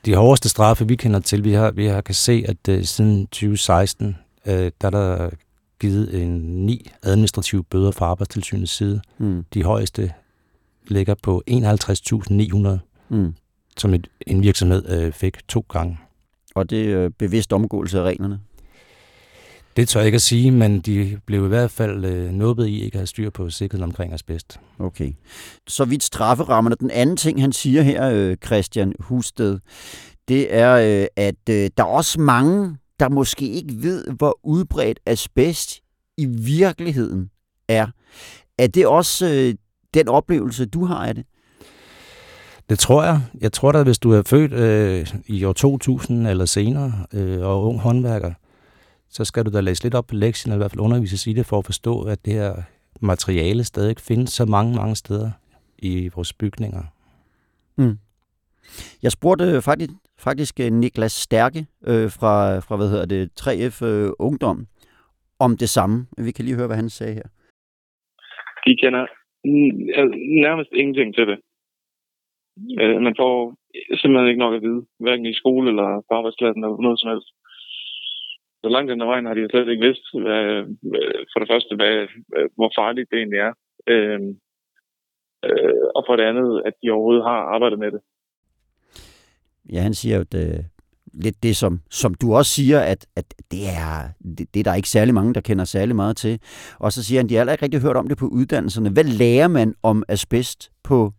De 0.05 0.15
hårdeste 0.15 0.49
straffe, 0.49 0.87
vi 0.87 0.95
kender 0.95 1.19
til, 1.19 1.43
vi 1.43 1.53
har, 1.53 1.71
vi 1.71 1.85
har 1.85 2.01
kan 2.01 2.15
se, 2.15 2.45
at 2.47 2.77
uh, 2.77 2.83
siden 2.83 3.27
2016, 3.27 4.17
uh, 4.45 4.51
der 4.51 4.69
er 4.81 4.89
der 4.89 5.29
givet 5.79 6.23
en 6.23 6.65
ni 6.65 6.91
administrative 7.03 7.63
bøder 7.63 7.91
fra 7.91 8.05
arbejdstilsynets 8.05 8.71
side. 8.71 9.01
Mm. 9.17 9.45
De 9.53 9.63
højeste 9.63 10.13
ligger 10.87 11.15
på 11.23 11.43
51.900, 11.51 12.69
mm. 13.09 13.35
som 13.77 13.93
et, 13.93 14.07
en 14.27 14.41
virksomhed 14.41 15.07
uh, 15.07 15.13
fik 15.13 15.47
to 15.47 15.65
gange. 15.69 15.97
Og 16.55 16.69
det 16.69 16.93
er 16.93 17.09
bevidst 17.09 17.53
omgåelse 17.53 17.99
af 17.99 18.03
reglerne? 18.03 18.39
Det 19.75 19.89
tør 19.89 19.99
jeg 19.99 20.05
ikke 20.05 20.15
at 20.15 20.21
sige, 20.21 20.51
men 20.51 20.79
de 20.79 21.19
blev 21.25 21.45
i 21.45 21.47
hvert 21.47 21.71
fald 21.71 22.05
øh, 22.05 22.31
nåbet 22.31 22.67
i 22.67 22.83
ikke 22.83 22.95
at 22.95 22.99
have 22.99 23.07
styr 23.07 23.29
på 23.29 23.49
sikkerheden 23.49 23.83
omkring 23.83 24.13
asbest. 24.13 24.59
Okay. 24.79 25.13
Så 25.67 25.85
vidt 25.85 26.03
strafferammerne. 26.03 26.75
Den 26.79 26.91
anden 26.91 27.17
ting, 27.17 27.41
han 27.41 27.51
siger 27.51 27.81
her, 27.81 28.09
øh, 28.09 28.37
Christian 28.45 28.93
Husted, 28.99 29.59
det 30.27 30.55
er, 30.55 31.01
øh, 31.01 31.07
at 31.15 31.49
øh, 31.49 31.69
der 31.77 31.83
er 31.83 31.87
også 31.87 32.21
mange, 32.21 32.77
der 32.99 33.09
måske 33.09 33.49
ikke 33.49 33.73
ved, 33.77 34.05
hvor 34.17 34.39
udbredt 34.43 34.99
asbest 35.05 35.79
i 36.17 36.25
virkeligheden 36.25 37.29
er. 37.67 37.87
Er 38.57 38.67
det 38.67 38.87
også 38.87 39.27
øh, 39.27 39.53
den 39.93 40.07
oplevelse, 40.07 40.65
du 40.65 40.85
har 40.85 41.07
af 41.07 41.15
det? 41.15 41.25
Det 42.69 42.79
tror 42.79 43.03
jeg. 43.03 43.17
Jeg 43.41 43.51
tror 43.51 43.71
da, 43.71 43.83
hvis 43.83 43.99
du 43.99 44.11
er 44.11 44.23
født 44.29 44.53
øh, 44.53 45.37
i 45.37 45.43
år 45.43 45.53
2000 45.53 46.27
eller 46.27 46.45
senere 46.45 46.91
øh, 47.13 47.47
og 47.49 47.63
ung 47.67 47.79
håndværker, 47.79 48.33
så 49.09 49.25
skal 49.25 49.45
du 49.45 49.51
da 49.51 49.61
læse 49.61 49.83
lidt 49.83 49.95
op 49.95 50.07
på 50.07 50.15
lektien, 50.15 50.51
eller 50.51 50.59
i 50.59 50.61
hvert 50.61 50.71
fald 50.71 50.81
undervise 50.81 51.31
i 51.31 51.33
det, 51.33 51.45
for 51.45 51.57
at 51.57 51.65
forstå, 51.65 52.03
at 52.03 52.25
det 52.25 52.33
her 52.33 52.53
materiale 53.01 53.63
stadig 53.63 53.95
findes 53.99 54.29
så 54.29 54.45
mange, 54.45 54.75
mange 54.75 54.95
steder 54.95 55.31
i 55.77 56.09
vores 56.15 56.33
bygninger. 56.33 56.83
Mm. 57.77 57.97
Jeg 59.03 59.11
spurgte 59.11 59.61
faktisk 59.61 59.91
faktisk 60.19 60.59
øh, 60.59 60.71
Niklas 60.71 61.11
Stærke 61.11 61.65
øh, 61.87 62.09
fra, 62.19 62.59
fra, 62.59 62.75
hvad 62.75 62.89
hedder 62.89 63.05
det, 63.05 63.21
3F 63.41 63.85
øh, 63.85 64.09
Ungdom, 64.19 64.67
om 65.39 65.57
det 65.57 65.69
samme. 65.69 66.05
Vi 66.17 66.31
kan 66.31 66.45
lige 66.45 66.55
høre, 66.55 66.67
hvad 66.67 66.81
han 66.83 66.89
sagde 66.89 67.13
her. 67.13 67.27
De 68.65 68.75
kender 68.81 69.05
nærmest 70.41 70.69
ingenting 70.73 71.15
til 71.15 71.27
det. 71.27 71.39
Øh, 72.81 72.97
man 73.07 73.15
får 73.21 73.33
øh, 73.75 73.97
simpelthen 73.99 74.29
ikke 74.29 74.43
nok 74.45 74.55
at 74.55 74.65
vide, 74.67 74.81
hverken 74.99 75.25
i 75.25 75.39
skole 75.41 75.69
eller 75.69 75.89
på 76.07 76.11
arbejdspladsen 76.19 76.63
eller 76.63 76.81
noget 76.85 76.99
som 76.99 77.09
helst. 77.13 77.29
Så 78.61 78.69
langt 78.69 78.91
den 78.91 78.99
vejen 78.99 79.25
har 79.25 79.33
de 79.33 79.49
slet 79.49 79.69
ikke 79.69 79.85
vidst, 79.87 80.05
hvad, 80.23 80.43
øh, 80.99 81.21
for 81.31 81.39
det 81.39 81.49
første, 81.51 81.75
hvad, 81.75 81.95
øh, 82.37 82.49
hvor 82.57 82.71
farligt 82.79 83.09
det 83.11 83.17
egentlig 83.17 83.41
er. 83.47 83.53
Øh, 83.93 84.19
øh, 85.47 85.85
og 85.95 86.01
for 86.07 86.15
det 86.15 86.25
andet, 86.31 86.61
at 86.67 86.73
de 86.81 86.91
overhovedet 86.91 87.23
har 87.23 87.39
arbejdet 87.55 87.79
med 87.79 87.91
det. 87.91 88.01
Ja, 89.73 89.79
han 89.79 89.93
siger 89.93 90.17
jo, 90.17 90.23
det, 90.23 90.65
lidt 91.13 91.43
det, 91.43 91.55
som, 91.55 91.79
som 91.91 92.13
du 92.13 92.35
også 92.35 92.51
siger, 92.51 92.79
at, 92.79 93.07
at 93.15 93.25
det, 93.51 93.63
er, 93.85 94.09
det, 94.37 94.53
det 94.53 94.59
er 94.59 94.63
der 94.63 94.75
ikke 94.75 94.89
særlig 94.89 95.13
mange, 95.13 95.33
der 95.33 95.41
kender 95.41 95.65
særlig 95.65 95.95
meget 95.95 96.17
til. 96.17 96.39
Og 96.79 96.91
så 96.91 97.03
siger 97.03 97.19
han, 97.19 97.29
de 97.29 97.35
har 97.35 97.51
ikke 97.51 97.63
rigtig 97.63 97.81
hørt 97.81 97.97
om 97.97 98.07
det 98.07 98.17
på 98.17 98.27
uddannelserne. 98.27 98.89
Hvad 98.89 99.03
lærer 99.03 99.47
man 99.47 99.75
om 99.83 100.03
asbest 100.07 100.71
på 100.83 101.11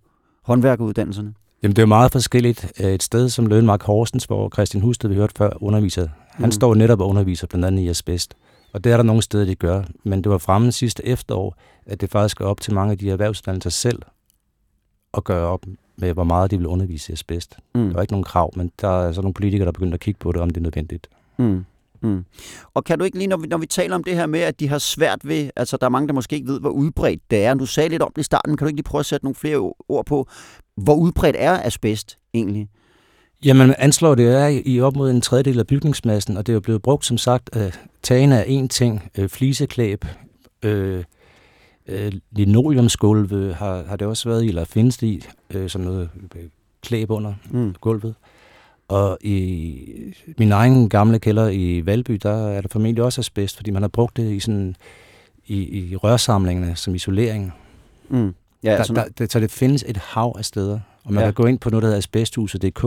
håndværkeruddannelserne? 0.47 1.35
Jamen, 1.63 1.77
det 1.77 1.79
er 1.79 1.87
jo 1.87 1.89
meget 1.89 2.13
forskelligt. 2.13 2.81
Et 2.81 3.03
sted 3.03 3.29
som 3.29 3.47
Lønmark 3.47 3.83
Horsens, 3.83 4.25
hvor 4.25 4.49
Christian 4.49 4.83
Husted, 4.83 5.09
vi 5.09 5.15
hørte 5.15 5.35
før, 5.39 5.51
underviser, 5.63 6.09
han 6.29 6.45
mm. 6.45 6.53
står 6.53 6.75
netop 6.75 7.01
og 7.01 7.09
underviser 7.09 7.47
blandt 7.47 7.67
andet 7.67 7.83
i 7.83 7.89
asbest. 7.89 8.37
Og 8.73 8.85
det 8.85 8.93
er 8.93 8.97
der 8.97 9.05
nogle 9.05 9.23
steder, 9.23 9.45
de 9.45 9.55
gør. 9.55 9.83
Men 10.05 10.25
det 10.25 10.33
var 10.33 10.39
fremme 10.39 10.73
sidste 10.73 11.07
efterår, 11.07 11.57
at 11.87 12.01
det 12.01 12.11
faktisk 12.11 12.41
er 12.41 12.45
op 12.45 12.61
til 12.61 12.75
mange 12.75 12.93
af 12.93 12.99
de 12.99 13.11
erhvervsuddannelser 13.11 13.71
selv 13.71 14.03
at 15.15 15.25
gøre 15.25 15.49
op 15.49 15.67
med, 15.97 16.13
hvor 16.13 16.25
meget 16.25 16.51
de 16.51 16.59
vil 16.59 16.67
undervise 16.67 17.13
i 17.13 17.15
asbest. 17.15 17.57
Mm. 17.75 17.91
Der 17.91 17.97
er 17.97 18.01
ikke 18.01 18.13
nogen 18.13 18.25
krav, 18.25 18.53
men 18.57 18.73
der 18.81 18.89
er 18.89 19.13
så 19.13 19.21
nogle 19.21 19.35
politikere, 19.35 19.67
der 19.67 19.73
begynder 19.73 19.95
at 19.95 20.01
kigge 20.01 20.19
på 20.19 20.33
det, 20.33 20.41
om 20.41 20.51
det 20.51 20.57
er 20.57 20.63
nødvendigt. 20.63 21.09
Mm. 21.37 21.65
Mm. 22.03 22.25
Og 22.75 22.85
kan 22.85 22.99
du 22.99 23.05
ikke 23.05 23.19
lige, 23.19 23.29
når 23.29 23.37
vi, 23.37 23.47
når 23.47 23.59
vi 23.59 23.67
taler 23.67 23.95
om 23.95 24.05
det 24.05 24.15
her 24.15 24.27
med, 24.27 24.41
at 24.41 24.61
de 24.61 24.69
har 24.69 24.79
svært 24.79 25.19
ved, 25.25 25.51
altså 25.57 25.77
der 25.77 25.87
er 25.87 25.91
mange, 25.91 26.09
der 26.09 26.15
måske 26.15 26.37
ikke 26.37 26.49
ved, 26.49 26.61
hvor 26.61 26.71
udbredt 26.71 27.21
det 27.31 27.45
er. 27.45 27.55
Du 27.55 27.67
sagde 27.67 27.89
lidt 27.89 28.03
om 28.03 28.13
det 28.17 28.23
i 28.23 28.25
starten, 28.25 28.57
kan 28.57 28.65
du 28.65 28.69
ikke 28.69 28.77
lige 28.77 28.85
prøve 28.85 29.01
at 29.01 29.07
sætte 29.07 29.25
nogle 29.25 29.35
flere 29.35 29.73
ord 29.89 30.07
på, 30.07 30.29
hvor 30.77 30.95
udbredt 30.95 31.37
er 31.39 31.61
asbest 31.63 32.19
egentlig? 32.35 32.69
Jamen, 33.45 33.75
anslår 33.79 34.15
det 34.15 34.27
er 34.27 34.63
i 34.65 34.81
op 34.81 34.97
mod 34.97 35.11
en 35.11 35.21
tredjedel 35.21 35.59
af 35.59 35.67
bygningsmassen, 35.67 36.37
og 36.37 36.47
det 36.47 36.53
er 36.53 36.55
jo 36.55 36.61
blevet 36.61 36.83
brugt, 36.83 37.05
som 37.05 37.19
sagt, 37.19 37.51
øh, 37.57 37.73
tagene 38.03 38.45
af 38.45 38.63
én 38.63 38.67
ting, 38.69 39.11
øh, 39.19 39.29
fliseklæb, 39.29 40.05
øh, 40.63 41.05
øh, 41.89 42.13
linoleumsgulve 42.31 43.55
har, 43.55 43.85
har 43.89 43.97
det 43.97 44.07
også 44.07 44.29
været 44.29 44.45
i, 44.45 44.49
eller 44.49 44.65
findes 44.65 44.97
det 44.97 45.07
i, 45.07 45.23
øh, 45.51 45.71
sådan 45.71 45.85
noget 45.87 46.09
øh, 46.37 46.43
klæb 46.83 47.11
under 47.11 47.35
mm. 47.51 47.75
gulvet. 47.81 48.15
Og 48.89 49.19
i 49.21 50.15
min 50.39 50.53
egen 50.53 50.89
gamle 50.89 51.19
kælder 51.19 51.49
i 51.49 51.87
Valby, 51.87 52.19
der 52.23 52.49
er 52.49 52.61
der 52.61 52.69
formentlig 52.69 53.05
også 53.05 53.21
asbest, 53.21 53.57
fordi 53.57 53.71
man 53.71 53.83
har 53.83 53.89
brugt 53.89 54.17
det 54.17 54.33
i 54.33 54.41
sådan 54.41 54.77
i, 55.47 55.57
i 55.57 55.97
rørsamlingene 55.97 56.77
som 56.77 56.95
isolering. 56.95 57.53
Mm. 58.09 58.35
Ja, 58.63 58.77
der, 58.77 58.85
der, 58.85 59.05
der, 59.19 59.27
så 59.31 59.41
det 59.41 59.51
findes 59.51 59.85
et 59.89 59.97
hav 59.97 60.35
af 60.39 60.45
steder, 60.45 60.81
og 61.05 61.13
man 61.13 61.21
ja. 61.21 61.27
kan 61.27 61.35
gå 61.35 61.47
ind 61.47 61.59
på 61.59 61.71
noget, 61.71 61.83
der 61.83 61.87
hedder 61.87 61.99
asbesthuset.dk 61.99 62.85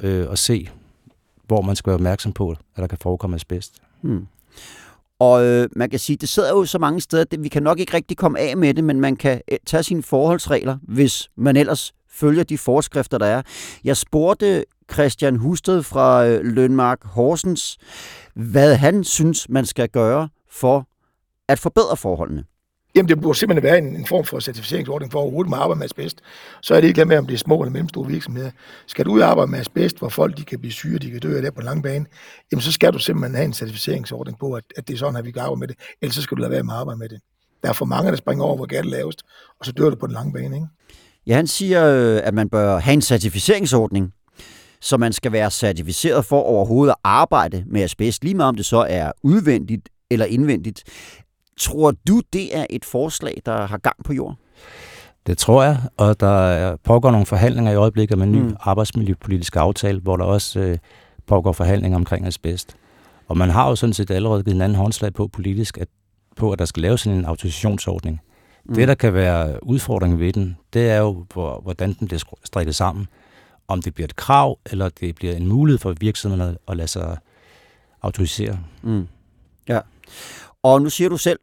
øh, 0.00 0.28
og 0.30 0.38
se, 0.38 0.68
hvor 1.46 1.62
man 1.62 1.76
skal 1.76 1.90
være 1.90 1.94
opmærksom 1.94 2.32
på, 2.32 2.50
at 2.50 2.58
der 2.76 2.86
kan 2.86 2.98
forekomme 2.98 3.36
asbest. 3.36 3.74
Mm. 4.02 4.26
Og 5.18 5.44
øh, 5.44 5.68
man 5.76 5.90
kan 5.90 5.98
sige, 5.98 6.16
det 6.16 6.28
sidder 6.28 6.50
jo 6.50 6.64
så 6.64 6.78
mange 6.78 7.00
steder, 7.00 7.24
at 7.30 7.42
vi 7.42 7.48
kan 7.48 7.62
nok 7.62 7.80
ikke 7.80 7.94
rigtig 7.94 8.16
komme 8.16 8.38
af 8.38 8.56
med 8.56 8.74
det, 8.74 8.84
men 8.84 9.00
man 9.00 9.16
kan 9.16 9.40
øh, 9.52 9.58
tage 9.66 9.82
sine 9.82 10.02
forholdsregler, 10.02 10.78
hvis 10.82 11.30
man 11.36 11.56
ellers 11.56 11.94
følger 12.10 12.42
de 12.42 12.58
forskrifter, 12.58 13.18
der 13.18 13.26
er. 13.26 13.42
Jeg 13.84 13.96
spurgte 13.96 14.64
Christian 14.92 15.36
Husted 15.36 15.82
fra 15.82 16.26
øh, 16.26 16.40
Lønmark 16.44 17.04
Horsens, 17.04 17.78
hvad 18.34 18.74
han 18.74 19.04
synes, 19.04 19.48
man 19.48 19.66
skal 19.66 19.88
gøre 19.88 20.28
for 20.50 20.88
at 21.48 21.58
forbedre 21.58 21.96
forholdene. 21.96 22.44
Jamen, 22.94 23.08
det 23.08 23.20
burde 23.20 23.38
simpelthen 23.38 23.62
være 23.62 23.78
en, 23.78 23.96
en 23.96 24.06
form 24.06 24.24
for 24.24 24.40
certificeringsordning 24.40 25.12
for 25.12 25.18
at 25.18 25.22
overhovedet 25.22 25.50
må 25.50 25.56
arbejde 25.56 25.78
med 25.78 25.84
asbest. 25.84 26.20
Så 26.62 26.74
er 26.74 26.80
det 26.80 26.88
ikke 26.88 27.04
med, 27.04 27.18
om 27.18 27.26
det 27.26 27.34
er 27.34 27.38
små 27.38 27.62
eller 27.62 27.72
mellemstore 27.72 28.08
virksomheder. 28.08 28.50
Skal 28.86 29.04
du 29.04 29.12
ud 29.12 29.20
og 29.20 29.30
arbejde 29.30 29.50
med 29.50 29.58
asbest, 29.58 29.98
hvor 29.98 30.08
folk 30.08 30.36
de 30.36 30.44
kan 30.44 30.58
blive 30.58 30.72
syge, 30.72 30.98
de 30.98 31.10
kan 31.10 31.20
dø 31.20 31.36
af 31.36 31.42
det 31.42 31.54
på 31.54 31.60
en 31.60 31.64
lang 31.64 31.82
bane, 31.82 32.06
jamen 32.52 32.60
så 32.60 32.72
skal 32.72 32.92
du 32.92 32.98
simpelthen 32.98 33.34
have 33.34 33.44
en 33.44 33.52
certificeringsordning 33.52 34.38
på, 34.38 34.52
at, 34.52 34.64
at 34.76 34.88
det 34.88 34.94
er 34.94 34.98
sådan, 34.98 35.16
at 35.16 35.24
vi 35.24 35.30
kan 35.30 35.42
arbejde 35.42 35.60
med 35.60 35.68
det. 35.68 35.76
Ellers 36.02 36.14
så 36.14 36.22
skal 36.22 36.36
du 36.36 36.40
lade 36.40 36.50
være 36.50 36.62
med 36.62 36.74
at 36.74 36.80
arbejde 36.80 36.98
med 36.98 37.08
det. 37.08 37.20
Der 37.62 37.68
er 37.68 37.72
for 37.72 37.84
mange, 37.84 38.10
der 38.10 38.16
springer 38.16 38.44
over, 38.44 38.56
hvor 38.56 38.66
galt 38.66 38.90
lavest, 38.90 39.22
og 39.60 39.66
så 39.66 39.72
dør 39.72 39.90
du 39.90 39.96
på 39.96 40.06
den 40.06 40.14
lange 40.14 40.32
bane, 40.32 40.56
ikke? 40.56 40.66
Ja, 41.26 41.34
han 41.36 41.46
siger, 41.46 41.86
øh, 41.86 42.20
at 42.24 42.34
man 42.34 42.48
bør 42.48 42.78
have 42.78 42.94
en 42.94 43.02
certificeringsordning, 43.02 44.12
så 44.82 44.96
man 44.96 45.12
skal 45.12 45.32
være 45.32 45.50
certificeret 45.50 46.24
for 46.24 46.40
overhovedet 46.40 46.92
at 46.92 46.96
arbejde 47.04 47.64
med 47.66 47.82
asbest, 47.82 48.24
lige 48.24 48.34
meget 48.34 48.48
om 48.48 48.56
det 48.56 48.66
så 48.66 48.86
er 48.88 49.12
udvendigt 49.22 49.88
eller 50.10 50.26
indvendigt. 50.26 50.82
Tror 51.60 51.92
du, 52.08 52.22
det 52.32 52.56
er 52.56 52.66
et 52.70 52.84
forslag, 52.84 53.42
der 53.46 53.66
har 53.66 53.78
gang 53.78 53.96
på 54.04 54.12
jord? 54.12 54.36
Det 55.26 55.38
tror 55.38 55.62
jeg, 55.62 55.78
og 55.96 56.20
der 56.20 56.76
pågår 56.76 57.10
nogle 57.10 57.26
forhandlinger 57.26 57.72
i 57.72 57.74
øjeblikket 57.74 58.18
med 58.18 58.26
en 58.26 58.32
ny 58.32 58.38
mm. 58.38 58.56
arbejdsmiljøpolitisk 58.60 59.56
aftale, 59.56 60.00
hvor 60.00 60.16
der 60.16 60.24
også 60.24 60.60
øh, 60.60 60.78
pågår 61.26 61.52
forhandlinger 61.52 61.98
omkring 61.98 62.26
asbest. 62.26 62.76
Og 63.28 63.36
man 63.36 63.50
har 63.50 63.68
jo 63.68 63.76
sådan 63.76 63.94
set 63.94 64.10
allerede 64.10 64.42
givet 64.42 64.54
en 64.54 64.60
anden 64.60 64.76
håndslag 64.76 65.12
på 65.12 65.28
politisk, 65.28 65.78
at, 65.78 65.88
på 66.36 66.52
at 66.52 66.58
der 66.58 66.64
skal 66.64 66.82
laves 66.82 67.04
en 67.04 67.24
autorisationsordning. 67.24 68.20
Mm. 68.64 68.74
Det, 68.74 68.88
der 68.88 68.94
kan 68.94 69.14
være 69.14 69.64
udfordringen 69.66 70.20
ved 70.20 70.32
den, 70.32 70.56
det 70.72 70.90
er 70.90 70.98
jo, 70.98 71.24
hvor, 71.32 71.60
hvordan 71.60 71.92
den 71.92 72.06
bliver 72.06 72.20
strikket 72.44 72.74
sammen. 72.74 73.06
Om 73.68 73.82
det 73.82 73.94
bliver 73.94 74.04
et 74.04 74.16
krav, 74.16 74.58
eller 74.66 74.88
det 74.88 75.14
bliver 75.14 75.36
en 75.36 75.46
mulighed 75.46 75.78
for 75.78 75.94
virksomhederne 76.00 76.56
at 76.68 76.76
lade 76.76 76.88
sig 76.88 77.18
autorisere. 78.02 78.58
Mm. 78.82 79.06
Ja. 79.68 79.80
Og 80.62 80.82
nu 80.82 80.90
siger 80.90 81.08
du 81.08 81.16
selv, 81.16 81.38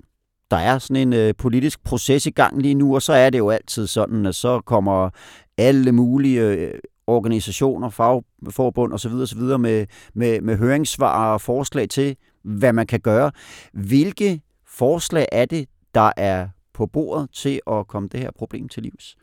der 0.52 0.58
er 0.58 0.80
sådan 0.80 1.08
en 1.08 1.14
øh, 1.14 1.34
politisk 1.38 1.84
proces 1.84 2.26
i 2.26 2.30
gang 2.30 2.62
lige 2.62 2.74
nu, 2.74 2.96
og 2.96 3.02
så 3.02 3.14
er 3.14 3.30
det 3.30 3.38
jo 3.38 3.50
altid 3.50 3.88
sådan, 3.88 4.26
at 4.26 4.36
så 4.36 4.62
kommer 4.62 5.10
alle 5.58 5.92
mulige 5.92 6.42
øh, 6.42 6.74
organisationer, 7.08 7.90
fagforbund 7.90 8.94
osv. 8.94 9.12
osv. 9.12 9.40
Med, 9.40 9.86
med, 10.14 10.42
med 10.42 10.58
høringssvar 10.58 11.34
og 11.34 11.42
forslag 11.42 11.90
til, 11.90 12.16
hvad 12.44 12.74
man 12.74 12.88
kan 12.88 13.00
gøre. 13.00 13.32
Hvilke 13.74 14.42
forslag 14.68 15.28
er 15.32 15.46
det, 15.46 15.68
der 15.96 16.12
er 16.18 16.48
på 16.74 16.86
bordet 16.86 17.30
til 17.34 17.60
at 17.68 17.88
komme 17.88 18.10
det 18.12 18.20
her 18.20 18.32
problem 18.32 18.70
til 18.70 18.84
livs? 18.84 19.16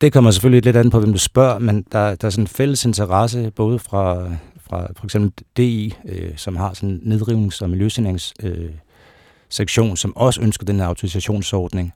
Det 0.00 0.12
kommer 0.12 0.30
selvfølgelig 0.30 0.64
lidt 0.64 0.76
an 0.76 0.90
på, 0.90 1.00
hvem 1.00 1.12
du 1.12 1.18
spørger, 1.18 1.58
men 1.58 1.84
der, 1.92 2.14
der 2.14 2.26
er 2.26 2.30
sådan 2.30 2.42
en 2.42 2.48
fælles 2.48 2.84
interesse, 2.84 3.50
både 3.50 3.78
fra, 3.78 4.30
fra 4.60 4.86
for 4.96 5.04
eksempel 5.04 5.44
DI, 5.56 5.94
øh, 6.08 6.32
som 6.36 6.56
har 6.56 6.74
sådan 6.74 6.88
en 6.88 7.12
nedrivnings- 7.12 7.62
og 7.62 7.70
miljøsignings 7.70 8.34
øh, 8.42 8.70
sektion, 9.48 9.96
som 9.96 10.16
også 10.16 10.40
ønsker 10.40 10.66
den 10.66 10.76
her 10.76 10.86
autorisationsordning. 10.86 11.92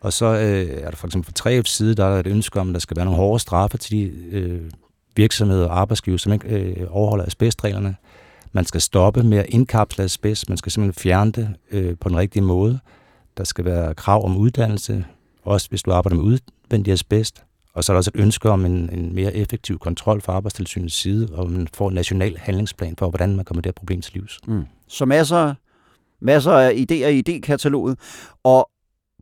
Og 0.00 0.12
så 0.12 0.26
øh, 0.26 0.82
er 0.82 0.90
der 0.90 0.96
for 0.96 1.06
eksempel 1.06 1.34
fra 1.36 1.50
3F's 1.50 1.62
side, 1.64 1.94
der 1.94 2.04
er 2.04 2.20
et 2.20 2.26
ønske 2.26 2.60
om, 2.60 2.68
at 2.68 2.74
der 2.74 2.80
skal 2.80 2.96
være 2.96 3.04
nogle 3.04 3.20
hårde 3.20 3.38
straffe 3.38 3.78
til 3.78 3.90
de 3.90 4.02
øh, 4.30 4.70
virksomheder 5.16 5.68
og 5.68 5.80
arbejdsgiver, 5.80 6.18
som 6.18 6.32
ikke 6.32 6.48
øh, 6.48 6.86
overholder 6.90 7.26
asbestreglerne. 7.26 7.96
Man 8.52 8.64
skal 8.64 8.80
stoppe 8.80 9.22
med 9.22 9.38
at 9.38 9.46
indkapsle 9.48 10.04
asbest, 10.04 10.48
man 10.48 10.58
skal 10.58 10.72
simpelthen 10.72 11.02
fjerne 11.02 11.32
det 11.32 11.48
øh, 11.70 11.96
på 12.00 12.08
den 12.08 12.16
rigtige 12.16 12.42
måde. 12.42 12.78
Der 13.36 13.44
skal 13.44 13.64
være 13.64 13.94
krav 13.94 14.24
om 14.24 14.36
uddannelse, 14.36 15.04
også 15.42 15.68
hvis 15.68 15.82
du 15.82 15.92
arbejder 15.92 16.16
med 16.16 16.24
ud, 16.24 16.38
udvendig 16.64 16.92
asbest. 16.92 17.44
Og 17.74 17.84
så 17.84 17.92
er 17.92 17.94
der 17.94 17.98
også 17.98 18.10
et 18.14 18.20
ønske 18.20 18.50
om 18.50 18.64
en, 18.64 18.90
en 18.92 19.14
mere 19.14 19.34
effektiv 19.34 19.78
kontrol 19.78 20.20
fra 20.20 20.32
arbejdstilsynets 20.32 20.94
side, 20.94 21.28
og 21.32 21.50
man 21.50 21.68
får 21.74 21.88
en 21.88 21.94
national 21.94 22.36
handlingsplan 22.38 22.96
for, 22.98 23.08
hvordan 23.08 23.36
man 23.36 23.44
kommer 23.44 23.62
det 23.62 23.68
her 23.68 23.72
problem 23.72 24.00
til 24.00 24.12
livs. 24.14 24.40
Mm. 24.46 24.64
Så 24.88 25.04
masser 25.04 25.54
masser 26.20 26.52
af 26.52 26.72
idéer 26.72 27.06
i 27.06 27.22
idékataloget, 27.28 27.94
og 28.44 28.70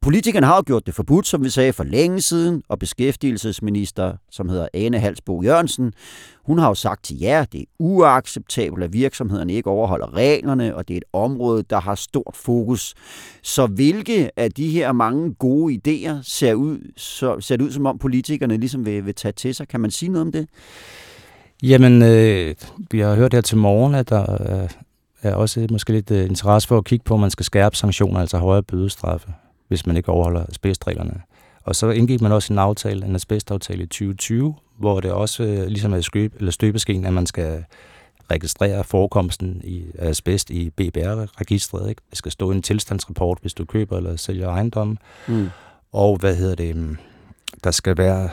Politikerne 0.03 0.47
har 0.47 0.57
jo 0.57 0.63
gjort 0.67 0.87
det 0.87 0.95
forbudt, 0.95 1.27
som 1.27 1.45
vi 1.45 1.51
sagde, 1.51 1.73
for 1.73 1.85
længe 1.85 2.21
siden, 2.21 2.63
og 2.69 2.79
beskæftigelsesminister, 2.79 4.13
som 4.31 4.49
hedder 4.49 4.69
Ane 4.75 4.99
Halsbo 4.99 5.43
Jørgensen, 5.43 5.93
hun 6.45 6.59
har 6.59 6.69
jo 6.69 6.75
sagt 6.75 7.05
til 7.05 7.19
jer, 7.19 7.45
det 7.45 7.61
er 7.61 7.65
uacceptabelt, 7.79 8.85
at 8.85 8.93
virksomhederne 8.93 9.53
ikke 9.53 9.71
overholder 9.71 10.15
reglerne, 10.15 10.77
og 10.77 10.89
det 10.89 10.95
er 10.95 10.99
et 10.99 11.05
område, 11.13 11.65
der 11.71 11.81
har 11.81 11.95
stort 11.95 12.37
fokus. 12.37 12.95
Så 13.43 13.67
hvilke 13.67 14.31
af 14.37 14.51
de 14.51 14.71
her 14.71 14.93
mange 14.93 15.35
gode 15.35 15.81
idéer 15.87 16.15
ser, 16.23 16.55
ud, 16.55 16.79
så, 16.97 17.41
ser 17.41 17.57
det 17.57 17.65
ud, 17.65 17.71
som 17.71 17.87
om 17.87 17.99
politikerne 17.99 18.57
ligesom 18.57 18.87
vil, 18.87 19.07
vil 19.07 19.15
tage 19.15 19.33
til 19.33 19.55
sig? 19.55 19.69
Kan 19.69 19.81
man 19.81 19.91
sige 19.91 20.13
noget 20.13 20.27
om 20.27 20.33
det? 20.33 20.49
Jamen, 21.63 22.03
øh, 22.03 22.55
vi 22.91 23.01
har 23.01 23.15
hørt 23.15 23.35
her 23.35 23.41
til 23.41 23.57
morgen, 23.57 23.95
at 23.95 24.09
der 24.09 24.33
øh, 24.63 24.71
er 25.23 25.35
også 25.35 25.67
måske 25.71 25.93
lidt 25.93 26.11
øh, 26.11 26.25
interesse 26.25 26.69
for 26.69 26.79
at 26.79 26.85
kigge 26.85 27.05
på, 27.05 27.15
om 27.15 27.21
man 27.21 27.31
skal 27.31 27.45
skærpe 27.45 27.77
sanktioner, 27.77 28.21
altså 28.21 28.39
højere 28.39 28.63
bødestraffe, 28.63 29.29
hvis 29.73 29.87
man 29.87 29.97
ikke 29.97 30.09
overholder 30.09 30.47
asbestreglerne. 30.49 31.23
Og 31.65 31.77
så 31.77 31.91
indgik 31.91 32.21
man 32.21 32.33
også 32.33 32.53
en 32.53 32.59
aftale, 32.59 33.07
en 33.07 33.15
asbestaftale 33.15 33.83
i 33.83 33.87
2020, 33.87 34.55
hvor 34.79 35.01
det 35.01 35.13
også 35.13 35.43
uh, 35.43 35.67
ligesom 35.67 35.93
er 35.93 36.01
skøb, 36.01 36.35
eller 36.39 36.53
støbeskeen, 36.53 37.05
at 37.05 37.13
man 37.13 37.27
skal 37.27 37.65
registrere 38.31 38.85
forekomsten 38.85 39.61
i 39.65 39.85
asbest 39.99 40.51
i 40.51 40.71
BBR-registret. 40.71 41.89
Ikke? 41.89 42.03
Det 42.11 42.19
skal 42.19 42.33
stå 42.33 42.51
i 42.51 42.55
en 42.55 42.63
tilstandsrapport, 42.63 43.39
hvis 43.41 43.55
du 43.55 43.65
køber 43.65 43.97
eller 43.97 44.17
sælger 44.17 44.49
ejendomme. 44.49 44.97
Mm. 45.29 45.49
Og 45.93 46.17
hvad 46.17 46.37
hedder 46.37 46.55
det? 46.55 46.97
Der 47.65 47.71
skal 47.71 47.99
være 47.99 48.31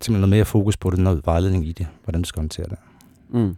simpelthen 0.00 0.20
noget 0.20 0.28
mere 0.28 0.44
fokus 0.44 0.76
på 0.76 0.90
det, 0.90 0.98
noget 0.98 1.26
vejledning 1.26 1.66
i 1.66 1.72
det, 1.72 1.86
hvordan 2.04 2.22
du 2.22 2.28
skal 2.28 2.40
håndtere 2.40 2.66
det. 2.68 2.78
Mm. 3.28 3.56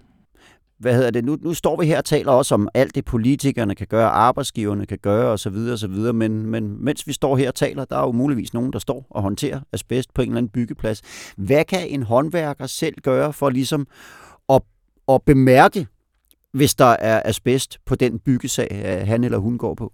Hvad 0.83 0.95
hedder 0.95 1.11
det? 1.11 1.25
Nu, 1.25 1.39
nu 1.41 1.55
står 1.55 1.81
vi 1.81 1.87
her 1.87 1.99
og 1.99 2.05
taler 2.05 2.33
også 2.33 2.55
om 2.55 2.69
alt 2.75 2.95
det, 2.95 3.05
politikerne 3.05 3.75
kan 3.75 3.87
gøre, 3.87 4.09
arbejdsgiverne 4.09 4.87
kan 4.87 4.99
gøre 5.03 5.27
osv. 5.27 5.57
osv. 5.73 5.91
Men, 6.15 6.47
men 6.47 6.85
mens 6.85 7.07
vi 7.07 7.13
står 7.13 7.37
her 7.37 7.49
og 7.49 7.55
taler, 7.55 7.85
der 7.85 7.97
er 7.97 8.01
jo 8.01 8.13
muligvis 8.13 8.55
nogen, 8.55 8.73
der 8.73 8.79
står 8.79 9.07
og 9.11 9.23
håndterer 9.23 9.61
asbest 9.73 10.15
på 10.15 10.23
en 10.23 10.29
eller 10.29 10.39
anden 10.39 10.51
byggeplads. 10.51 11.03
Hvad 11.37 11.65
kan 11.65 11.89
en 11.89 12.03
håndværker 12.03 12.67
selv 12.67 12.95
gøre 13.03 13.33
for 13.33 13.51
ligesom 13.51 13.87
at, 14.49 14.63
at 15.09 15.23
bemærke, 15.27 15.87
hvis 16.53 16.75
der 16.75 16.85
er 16.85 17.23
asbest 17.25 17.79
på 17.87 17.95
den 17.95 18.19
byggesag, 18.19 18.69
øh, 18.73 19.07
han 19.07 19.25
eller 19.25 19.39
hun 19.39 19.59
går 19.59 19.75
på? 19.75 19.93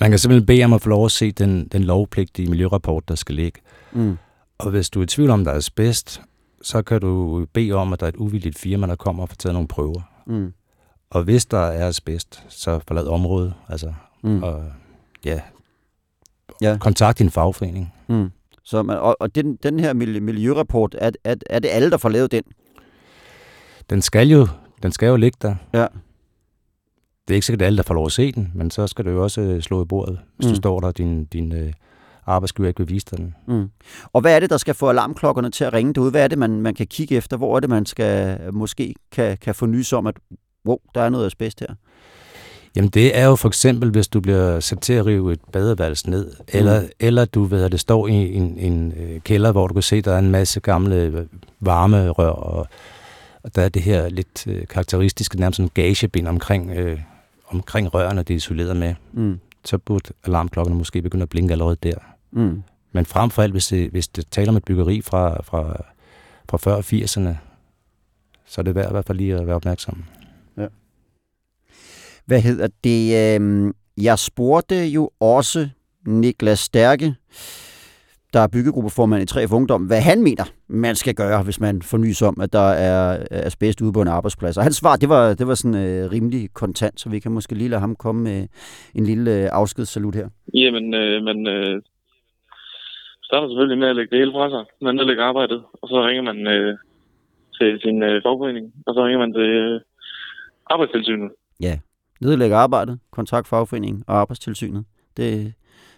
Man 0.00 0.10
kan 0.10 0.18
simpelthen 0.18 0.46
bede 0.46 0.64
om 0.64 0.72
at 0.72 0.82
få 0.82 0.88
lov 0.88 1.04
at 1.04 1.12
se 1.12 1.32
den, 1.32 1.68
den 1.72 1.84
lovpligtige 1.84 2.50
miljørapport, 2.50 3.08
der 3.08 3.14
skal 3.14 3.34
ligge. 3.34 3.60
Mm. 3.92 4.16
Og 4.58 4.70
hvis 4.70 4.90
du 4.90 5.00
er 5.00 5.04
i 5.04 5.06
tvivl 5.06 5.30
om, 5.30 5.44
der 5.44 5.52
er 5.52 5.56
asbest, 5.56 6.22
så 6.66 6.82
kan 6.82 7.00
du 7.00 7.46
bede 7.52 7.72
om, 7.72 7.92
at 7.92 8.00
der 8.00 8.06
er 8.06 8.08
et 8.08 8.16
uvildigt 8.16 8.58
firma, 8.58 8.86
der 8.86 8.94
kommer 8.96 9.22
og 9.22 9.28
får 9.28 9.36
taget 9.36 9.54
nogle 9.54 9.68
prøver. 9.68 10.00
Mm. 10.26 10.52
Og 11.10 11.22
hvis 11.22 11.46
der 11.46 11.58
er 11.58 11.88
asbest, 11.88 12.44
så 12.48 12.80
forlad 12.88 13.06
området. 13.06 13.54
Altså, 13.68 13.92
Mm. 14.22 14.42
og 14.42 14.64
ja, 15.24 15.40
Ja. 16.62 16.76
kontakt 16.80 17.18
din 17.18 17.30
fagforening. 17.30 17.94
Mm. 18.08 18.30
Så 18.64 18.82
man, 18.82 18.98
og, 18.98 19.16
og 19.20 19.34
den, 19.34 19.56
den 19.62 19.80
her 19.80 19.92
miljø- 19.94 20.20
miljørapport, 20.20 20.94
er, 20.98 21.10
er, 21.24 21.34
er 21.50 21.58
det 21.58 21.68
alle, 21.68 21.90
der 21.90 21.96
får 21.96 22.08
lavet 22.08 22.32
den? 22.32 22.42
Den 23.90 24.02
skal 24.02 24.28
jo, 24.28 24.48
den 24.82 24.92
skal 24.92 25.06
jo 25.08 25.16
ligge 25.16 25.38
der. 25.42 25.54
Ja. 25.72 25.86
Det 27.28 27.30
er 27.30 27.34
ikke 27.34 27.46
sikkert 27.46 27.66
alle, 27.66 27.76
der 27.76 27.82
får 27.82 27.94
lov 27.94 28.06
at 28.06 28.12
se 28.12 28.32
den, 28.32 28.52
men 28.54 28.70
så 28.70 28.86
skal 28.86 29.04
du 29.04 29.10
jo 29.10 29.22
også 29.22 29.40
øh, 29.40 29.62
slå 29.62 29.82
i 29.82 29.86
bordet, 29.86 30.18
hvis 30.36 30.46
mm. 30.46 30.50
Du 30.50 30.56
står 30.56 30.80
der, 30.80 30.90
din, 30.92 31.24
din 31.24 31.52
øh, 31.52 31.72
arbejdsgiver 32.26 32.68
ikke 32.68 32.78
vil 32.78 32.88
vise 32.88 33.06
den. 33.16 33.34
Mm. 33.48 33.68
Og 34.12 34.20
hvad 34.20 34.36
er 34.36 34.40
det, 34.40 34.50
der 34.50 34.56
skal 34.56 34.74
få 34.74 34.88
alarmklokkerne 34.88 35.50
til 35.50 35.64
at 35.64 35.72
ringe 35.72 35.94
derude? 35.94 36.10
Hvad 36.10 36.24
er 36.24 36.28
det, 36.28 36.38
man, 36.38 36.60
man 36.60 36.74
kan 36.74 36.86
kigge 36.86 37.16
efter? 37.16 37.36
Hvor 37.36 37.56
er 37.56 37.60
det, 37.60 37.70
man 37.70 37.86
skal 37.86 38.38
måske 38.52 38.94
kan, 39.12 39.38
kan 39.40 39.54
få 39.54 39.66
nys 39.66 39.92
om, 39.92 40.06
at 40.06 40.14
wow, 40.66 40.78
der 40.94 41.00
er 41.02 41.08
noget 41.08 41.26
asbest 41.26 41.60
her? 41.60 41.74
Jamen 42.76 42.90
det 42.90 43.18
er 43.18 43.26
jo 43.26 43.36
for 43.36 43.48
eksempel, 43.48 43.90
hvis 43.90 44.08
du 44.08 44.20
bliver 44.20 44.60
sat 44.60 44.80
til 44.80 44.92
at 44.92 45.06
rive 45.06 45.32
et 45.32 45.40
badeværelse 45.52 46.10
ned, 46.10 46.26
mm. 46.26 46.44
eller, 46.48 46.82
eller 47.00 47.24
du 47.24 47.44
ved, 47.44 47.64
at 47.64 47.72
det 47.72 47.80
står 47.80 48.06
i 48.08 48.34
en, 48.34 48.58
en 48.58 48.92
øh, 48.96 49.20
kælder, 49.20 49.52
hvor 49.52 49.66
du 49.66 49.74
kan 49.74 49.82
se, 49.82 50.00
der 50.00 50.12
er 50.12 50.18
en 50.18 50.30
masse 50.30 50.60
gamle 50.60 50.96
øh, 50.96 51.26
varmerør, 51.60 52.28
og, 52.28 52.66
og 53.42 53.56
der 53.56 53.62
er 53.62 53.68
det 53.68 53.82
her 53.82 54.08
lidt 54.08 54.46
øh, 54.46 54.66
karakteristiske, 54.66 55.40
nærmest 55.40 55.56
sådan 55.56 55.70
gagebind 55.74 56.28
omkring, 56.28 56.70
øh, 56.70 57.00
omkring 57.48 57.94
rørene, 57.94 58.22
det 58.22 58.30
er 58.30 58.36
isoleret 58.36 58.76
med. 58.76 58.94
Mm. 59.12 59.38
Så 59.64 59.78
burde 59.78 60.10
alarmklokkerne 60.24 60.78
måske 60.78 61.02
begynde 61.02 61.22
at 61.22 61.28
blinke 61.28 61.52
allerede 61.52 61.76
der. 61.82 61.94
Mm. 62.36 62.62
Men 62.92 63.06
frem 63.06 63.30
for 63.30 63.42
alt, 63.42 63.52
hvis 63.52 63.66
det, 63.66 63.90
hvis 63.90 64.08
det 64.08 64.26
taler 64.30 64.50
om 64.50 64.56
et 64.56 64.64
byggeri 64.64 65.00
fra, 65.00 65.42
fra, 65.42 65.82
fra 66.48 66.58
før 66.58 66.76
80'erne, 66.76 67.36
så 68.46 68.60
er 68.60 68.62
det 68.62 68.74
værd 68.74 68.88
i 68.88 68.92
hvert 68.92 69.06
fald 69.06 69.18
lige 69.18 69.34
at 69.34 69.46
være 69.46 69.56
opmærksom. 69.56 70.04
Hvad 72.26 72.40
hedder 72.40 72.68
det? 72.84 73.40
Øh, 73.40 73.72
jeg 73.96 74.18
spurgte 74.18 74.84
jo 74.84 75.10
også 75.20 75.68
Niklas 76.06 76.58
Stærke, 76.58 77.14
der 78.32 78.40
er 78.40 78.46
byggegruppeformand 78.46 79.22
i 79.22 79.32
3F 79.32 79.52
Ungdom, 79.52 79.82
hvad 79.82 80.00
han 80.00 80.22
mener, 80.22 80.44
man 80.68 80.94
skal 80.94 81.14
gøre, 81.14 81.42
hvis 81.42 81.60
man 81.60 81.82
får 81.82 81.98
nys 81.98 82.22
om, 82.22 82.40
at 82.40 82.52
der 82.52 82.68
er 82.68 83.26
asbest 83.30 83.80
ude 83.80 83.92
på 83.92 84.02
en 84.02 84.08
arbejdsplads. 84.08 84.56
Og 84.56 84.62
hans 84.62 84.76
svar, 84.76 84.96
det 84.96 85.08
var, 85.08 85.34
det 85.34 85.46
var 85.46 85.54
sådan 85.54 85.74
øh, 85.74 86.10
rimelig 86.10 86.48
kontant, 86.52 87.00
så 87.00 87.08
vi 87.08 87.18
kan 87.18 87.32
måske 87.32 87.54
lige 87.54 87.68
lade 87.68 87.80
ham 87.80 87.96
komme 87.96 88.22
med 88.22 88.46
en 88.94 89.04
lille 89.04 89.42
øh, 89.42 89.48
afskedssalut 89.52 90.14
her. 90.14 90.28
Jamen, 90.54 90.94
øh, 90.94 91.22
man 91.22 91.46
øh, 91.46 91.82
starter 93.28 93.48
selvfølgelig 93.48 93.78
med 93.78 93.88
at 93.88 93.96
lægge 93.96 94.10
det 94.10 94.18
hele 94.18 94.32
fra 94.32 94.50
sig. 94.50 94.64
Man 94.82 94.94
nedlægger 94.94 95.24
arbejdet, 95.24 95.60
og 95.82 95.88
så 95.88 96.06
ringer 96.06 96.22
man 96.22 96.38
øh, 96.46 96.78
til 97.58 97.80
sin 97.84 98.02
øh, 98.02 98.22
fagforening, 98.24 98.66
og 98.86 98.94
så 98.94 99.00
ringer 99.04 99.18
man 99.18 99.32
til 99.32 99.48
øh, 99.64 99.80
arbejdstilsynet. 100.66 101.30
Nedlægge 102.20 102.56
arbejdet, 102.56 102.98
kontrakt 103.10 103.48
fagforeningen 103.48 104.04
og 104.06 104.16
arbejdstilsynet. 104.20 104.84
Det, 105.16 105.54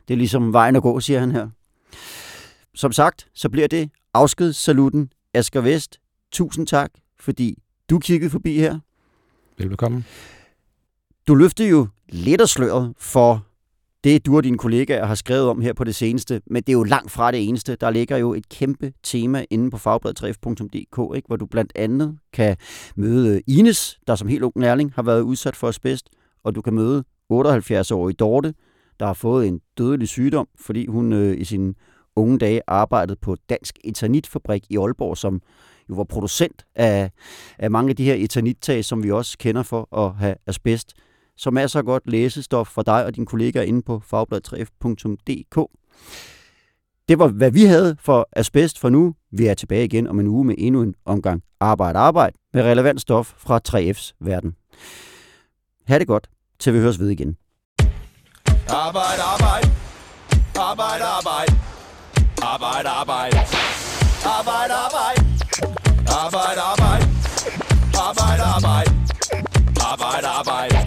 det 0.08 0.14
er 0.14 0.18
ligesom 0.18 0.52
vejen 0.52 0.76
at 0.76 0.82
gå, 0.82 1.00
siger 1.00 1.20
han 1.20 1.32
her. 1.32 1.48
Som 2.74 2.92
sagt, 2.92 3.28
så 3.34 3.48
bliver 3.48 3.68
det 3.68 3.90
afskedssaluten 4.14 5.12
Asger 5.34 5.60
Vest. 5.60 6.00
Tusind 6.32 6.66
tak, 6.66 6.90
fordi 7.20 7.54
du 7.90 7.98
kiggede 7.98 8.30
forbi 8.30 8.58
her. 8.58 8.78
Velbekomme. 9.58 10.04
Du 11.28 11.34
løftede 11.34 11.68
jo 11.68 11.88
lidt 12.08 12.40
af 12.40 12.48
sløret 12.48 12.94
for 12.98 13.44
det, 14.04 14.26
du 14.26 14.36
og 14.36 14.44
dine 14.44 14.58
kollegaer 14.58 15.06
har 15.06 15.14
skrevet 15.14 15.48
om 15.48 15.60
her 15.60 15.72
på 15.72 15.84
det 15.84 15.94
seneste, 15.94 16.40
men 16.46 16.62
det 16.62 16.68
er 16.68 16.76
jo 16.76 16.84
langt 16.84 17.10
fra 17.10 17.30
det 17.30 17.48
eneste. 17.48 17.76
Der 17.76 17.90
ligger 17.90 18.16
jo 18.16 18.34
et 18.34 18.48
kæmpe 18.48 18.92
tema 19.02 19.44
inde 19.50 19.70
på 19.70 19.76
fagbladet3f.dk, 19.76 21.16
ikke, 21.16 21.26
hvor 21.26 21.36
du 21.36 21.46
blandt 21.46 21.72
andet 21.74 22.18
kan 22.32 22.56
møde 22.96 23.40
Ines, 23.46 23.98
der 24.06 24.14
som 24.14 24.28
helt 24.28 24.42
ung 24.42 24.60
lærling 24.60 24.92
har 24.94 25.02
været 25.02 25.20
udsat 25.20 25.56
for 25.56 25.68
asbest, 25.68 26.08
og 26.44 26.54
du 26.54 26.62
kan 26.62 26.74
møde 26.74 27.04
78-årige 27.32 28.16
Dorte, 28.16 28.54
der 29.00 29.06
har 29.06 29.14
fået 29.14 29.46
en 29.46 29.60
dødelig 29.78 30.08
sygdom, 30.08 30.48
fordi 30.60 30.86
hun 30.86 31.12
øh, 31.12 31.40
i 31.40 31.44
sine 31.44 31.74
unge 32.16 32.38
dage 32.38 32.60
arbejdede 32.66 33.16
på 33.22 33.36
Dansk 33.48 33.78
Eternitfabrik 33.84 34.64
i 34.70 34.76
Aalborg, 34.76 35.16
som 35.16 35.40
jo 35.90 35.94
var 35.94 36.04
producent 36.04 36.66
af, 36.74 37.10
af 37.58 37.70
mange 37.70 37.90
af 37.90 37.96
de 37.96 38.04
her 38.04 38.14
eternittag, 38.14 38.84
som 38.84 39.02
vi 39.02 39.10
også 39.10 39.38
kender 39.38 39.62
for 39.62 39.98
at 40.06 40.14
have 40.14 40.34
asbest. 40.46 40.94
Så 41.38 41.50
masser 41.50 41.78
af 41.78 41.84
godt 41.84 42.02
læsestof 42.06 42.68
for 42.68 42.82
dig 42.82 43.04
og 43.04 43.14
dine 43.14 43.26
kollegaer 43.26 43.62
inde 43.62 43.82
på 43.82 44.02
fagbladet3f.dk. 44.12 45.68
Det 47.08 47.18
var, 47.18 47.28
hvad 47.28 47.50
vi 47.50 47.64
havde 47.64 47.96
for 48.00 48.28
asbest 48.32 48.78
for 48.78 48.88
nu. 48.88 49.14
Vi 49.32 49.46
er 49.46 49.54
tilbage 49.54 49.84
igen 49.84 50.06
om 50.06 50.20
en 50.20 50.26
uge 50.26 50.44
med 50.44 50.54
endnu 50.58 50.82
en 50.82 50.94
omgang 51.04 51.42
arbejde 51.60 51.98
arbejde 51.98 52.36
med 52.54 52.62
relevant 52.62 53.00
stof 53.00 53.32
fra 53.36 53.60
3F's 53.68 54.12
verden. 54.20 54.54
Ha' 55.86 55.98
det 55.98 56.06
godt, 56.06 56.28
til 56.58 56.74
vi 56.74 56.78
høres 56.78 56.98
ved 56.98 57.08
igen. 57.08 57.36
Arbejde, 58.68 59.22
arbejde. 59.34 59.68
Arbejde, 60.58 61.04
arbejde. 61.04 61.52
Arbejde, 62.42 62.88
arbejde. 62.88 63.38
Arbejde, 64.38 64.74
arbejde. 64.86 65.20
Arbejde, 66.24 66.60
arbejde. 66.72 67.06
Arbejde, 68.08 68.42
arbejde. 68.56 68.90
Arbejde, 69.90 70.26
arbejde. 70.26 70.77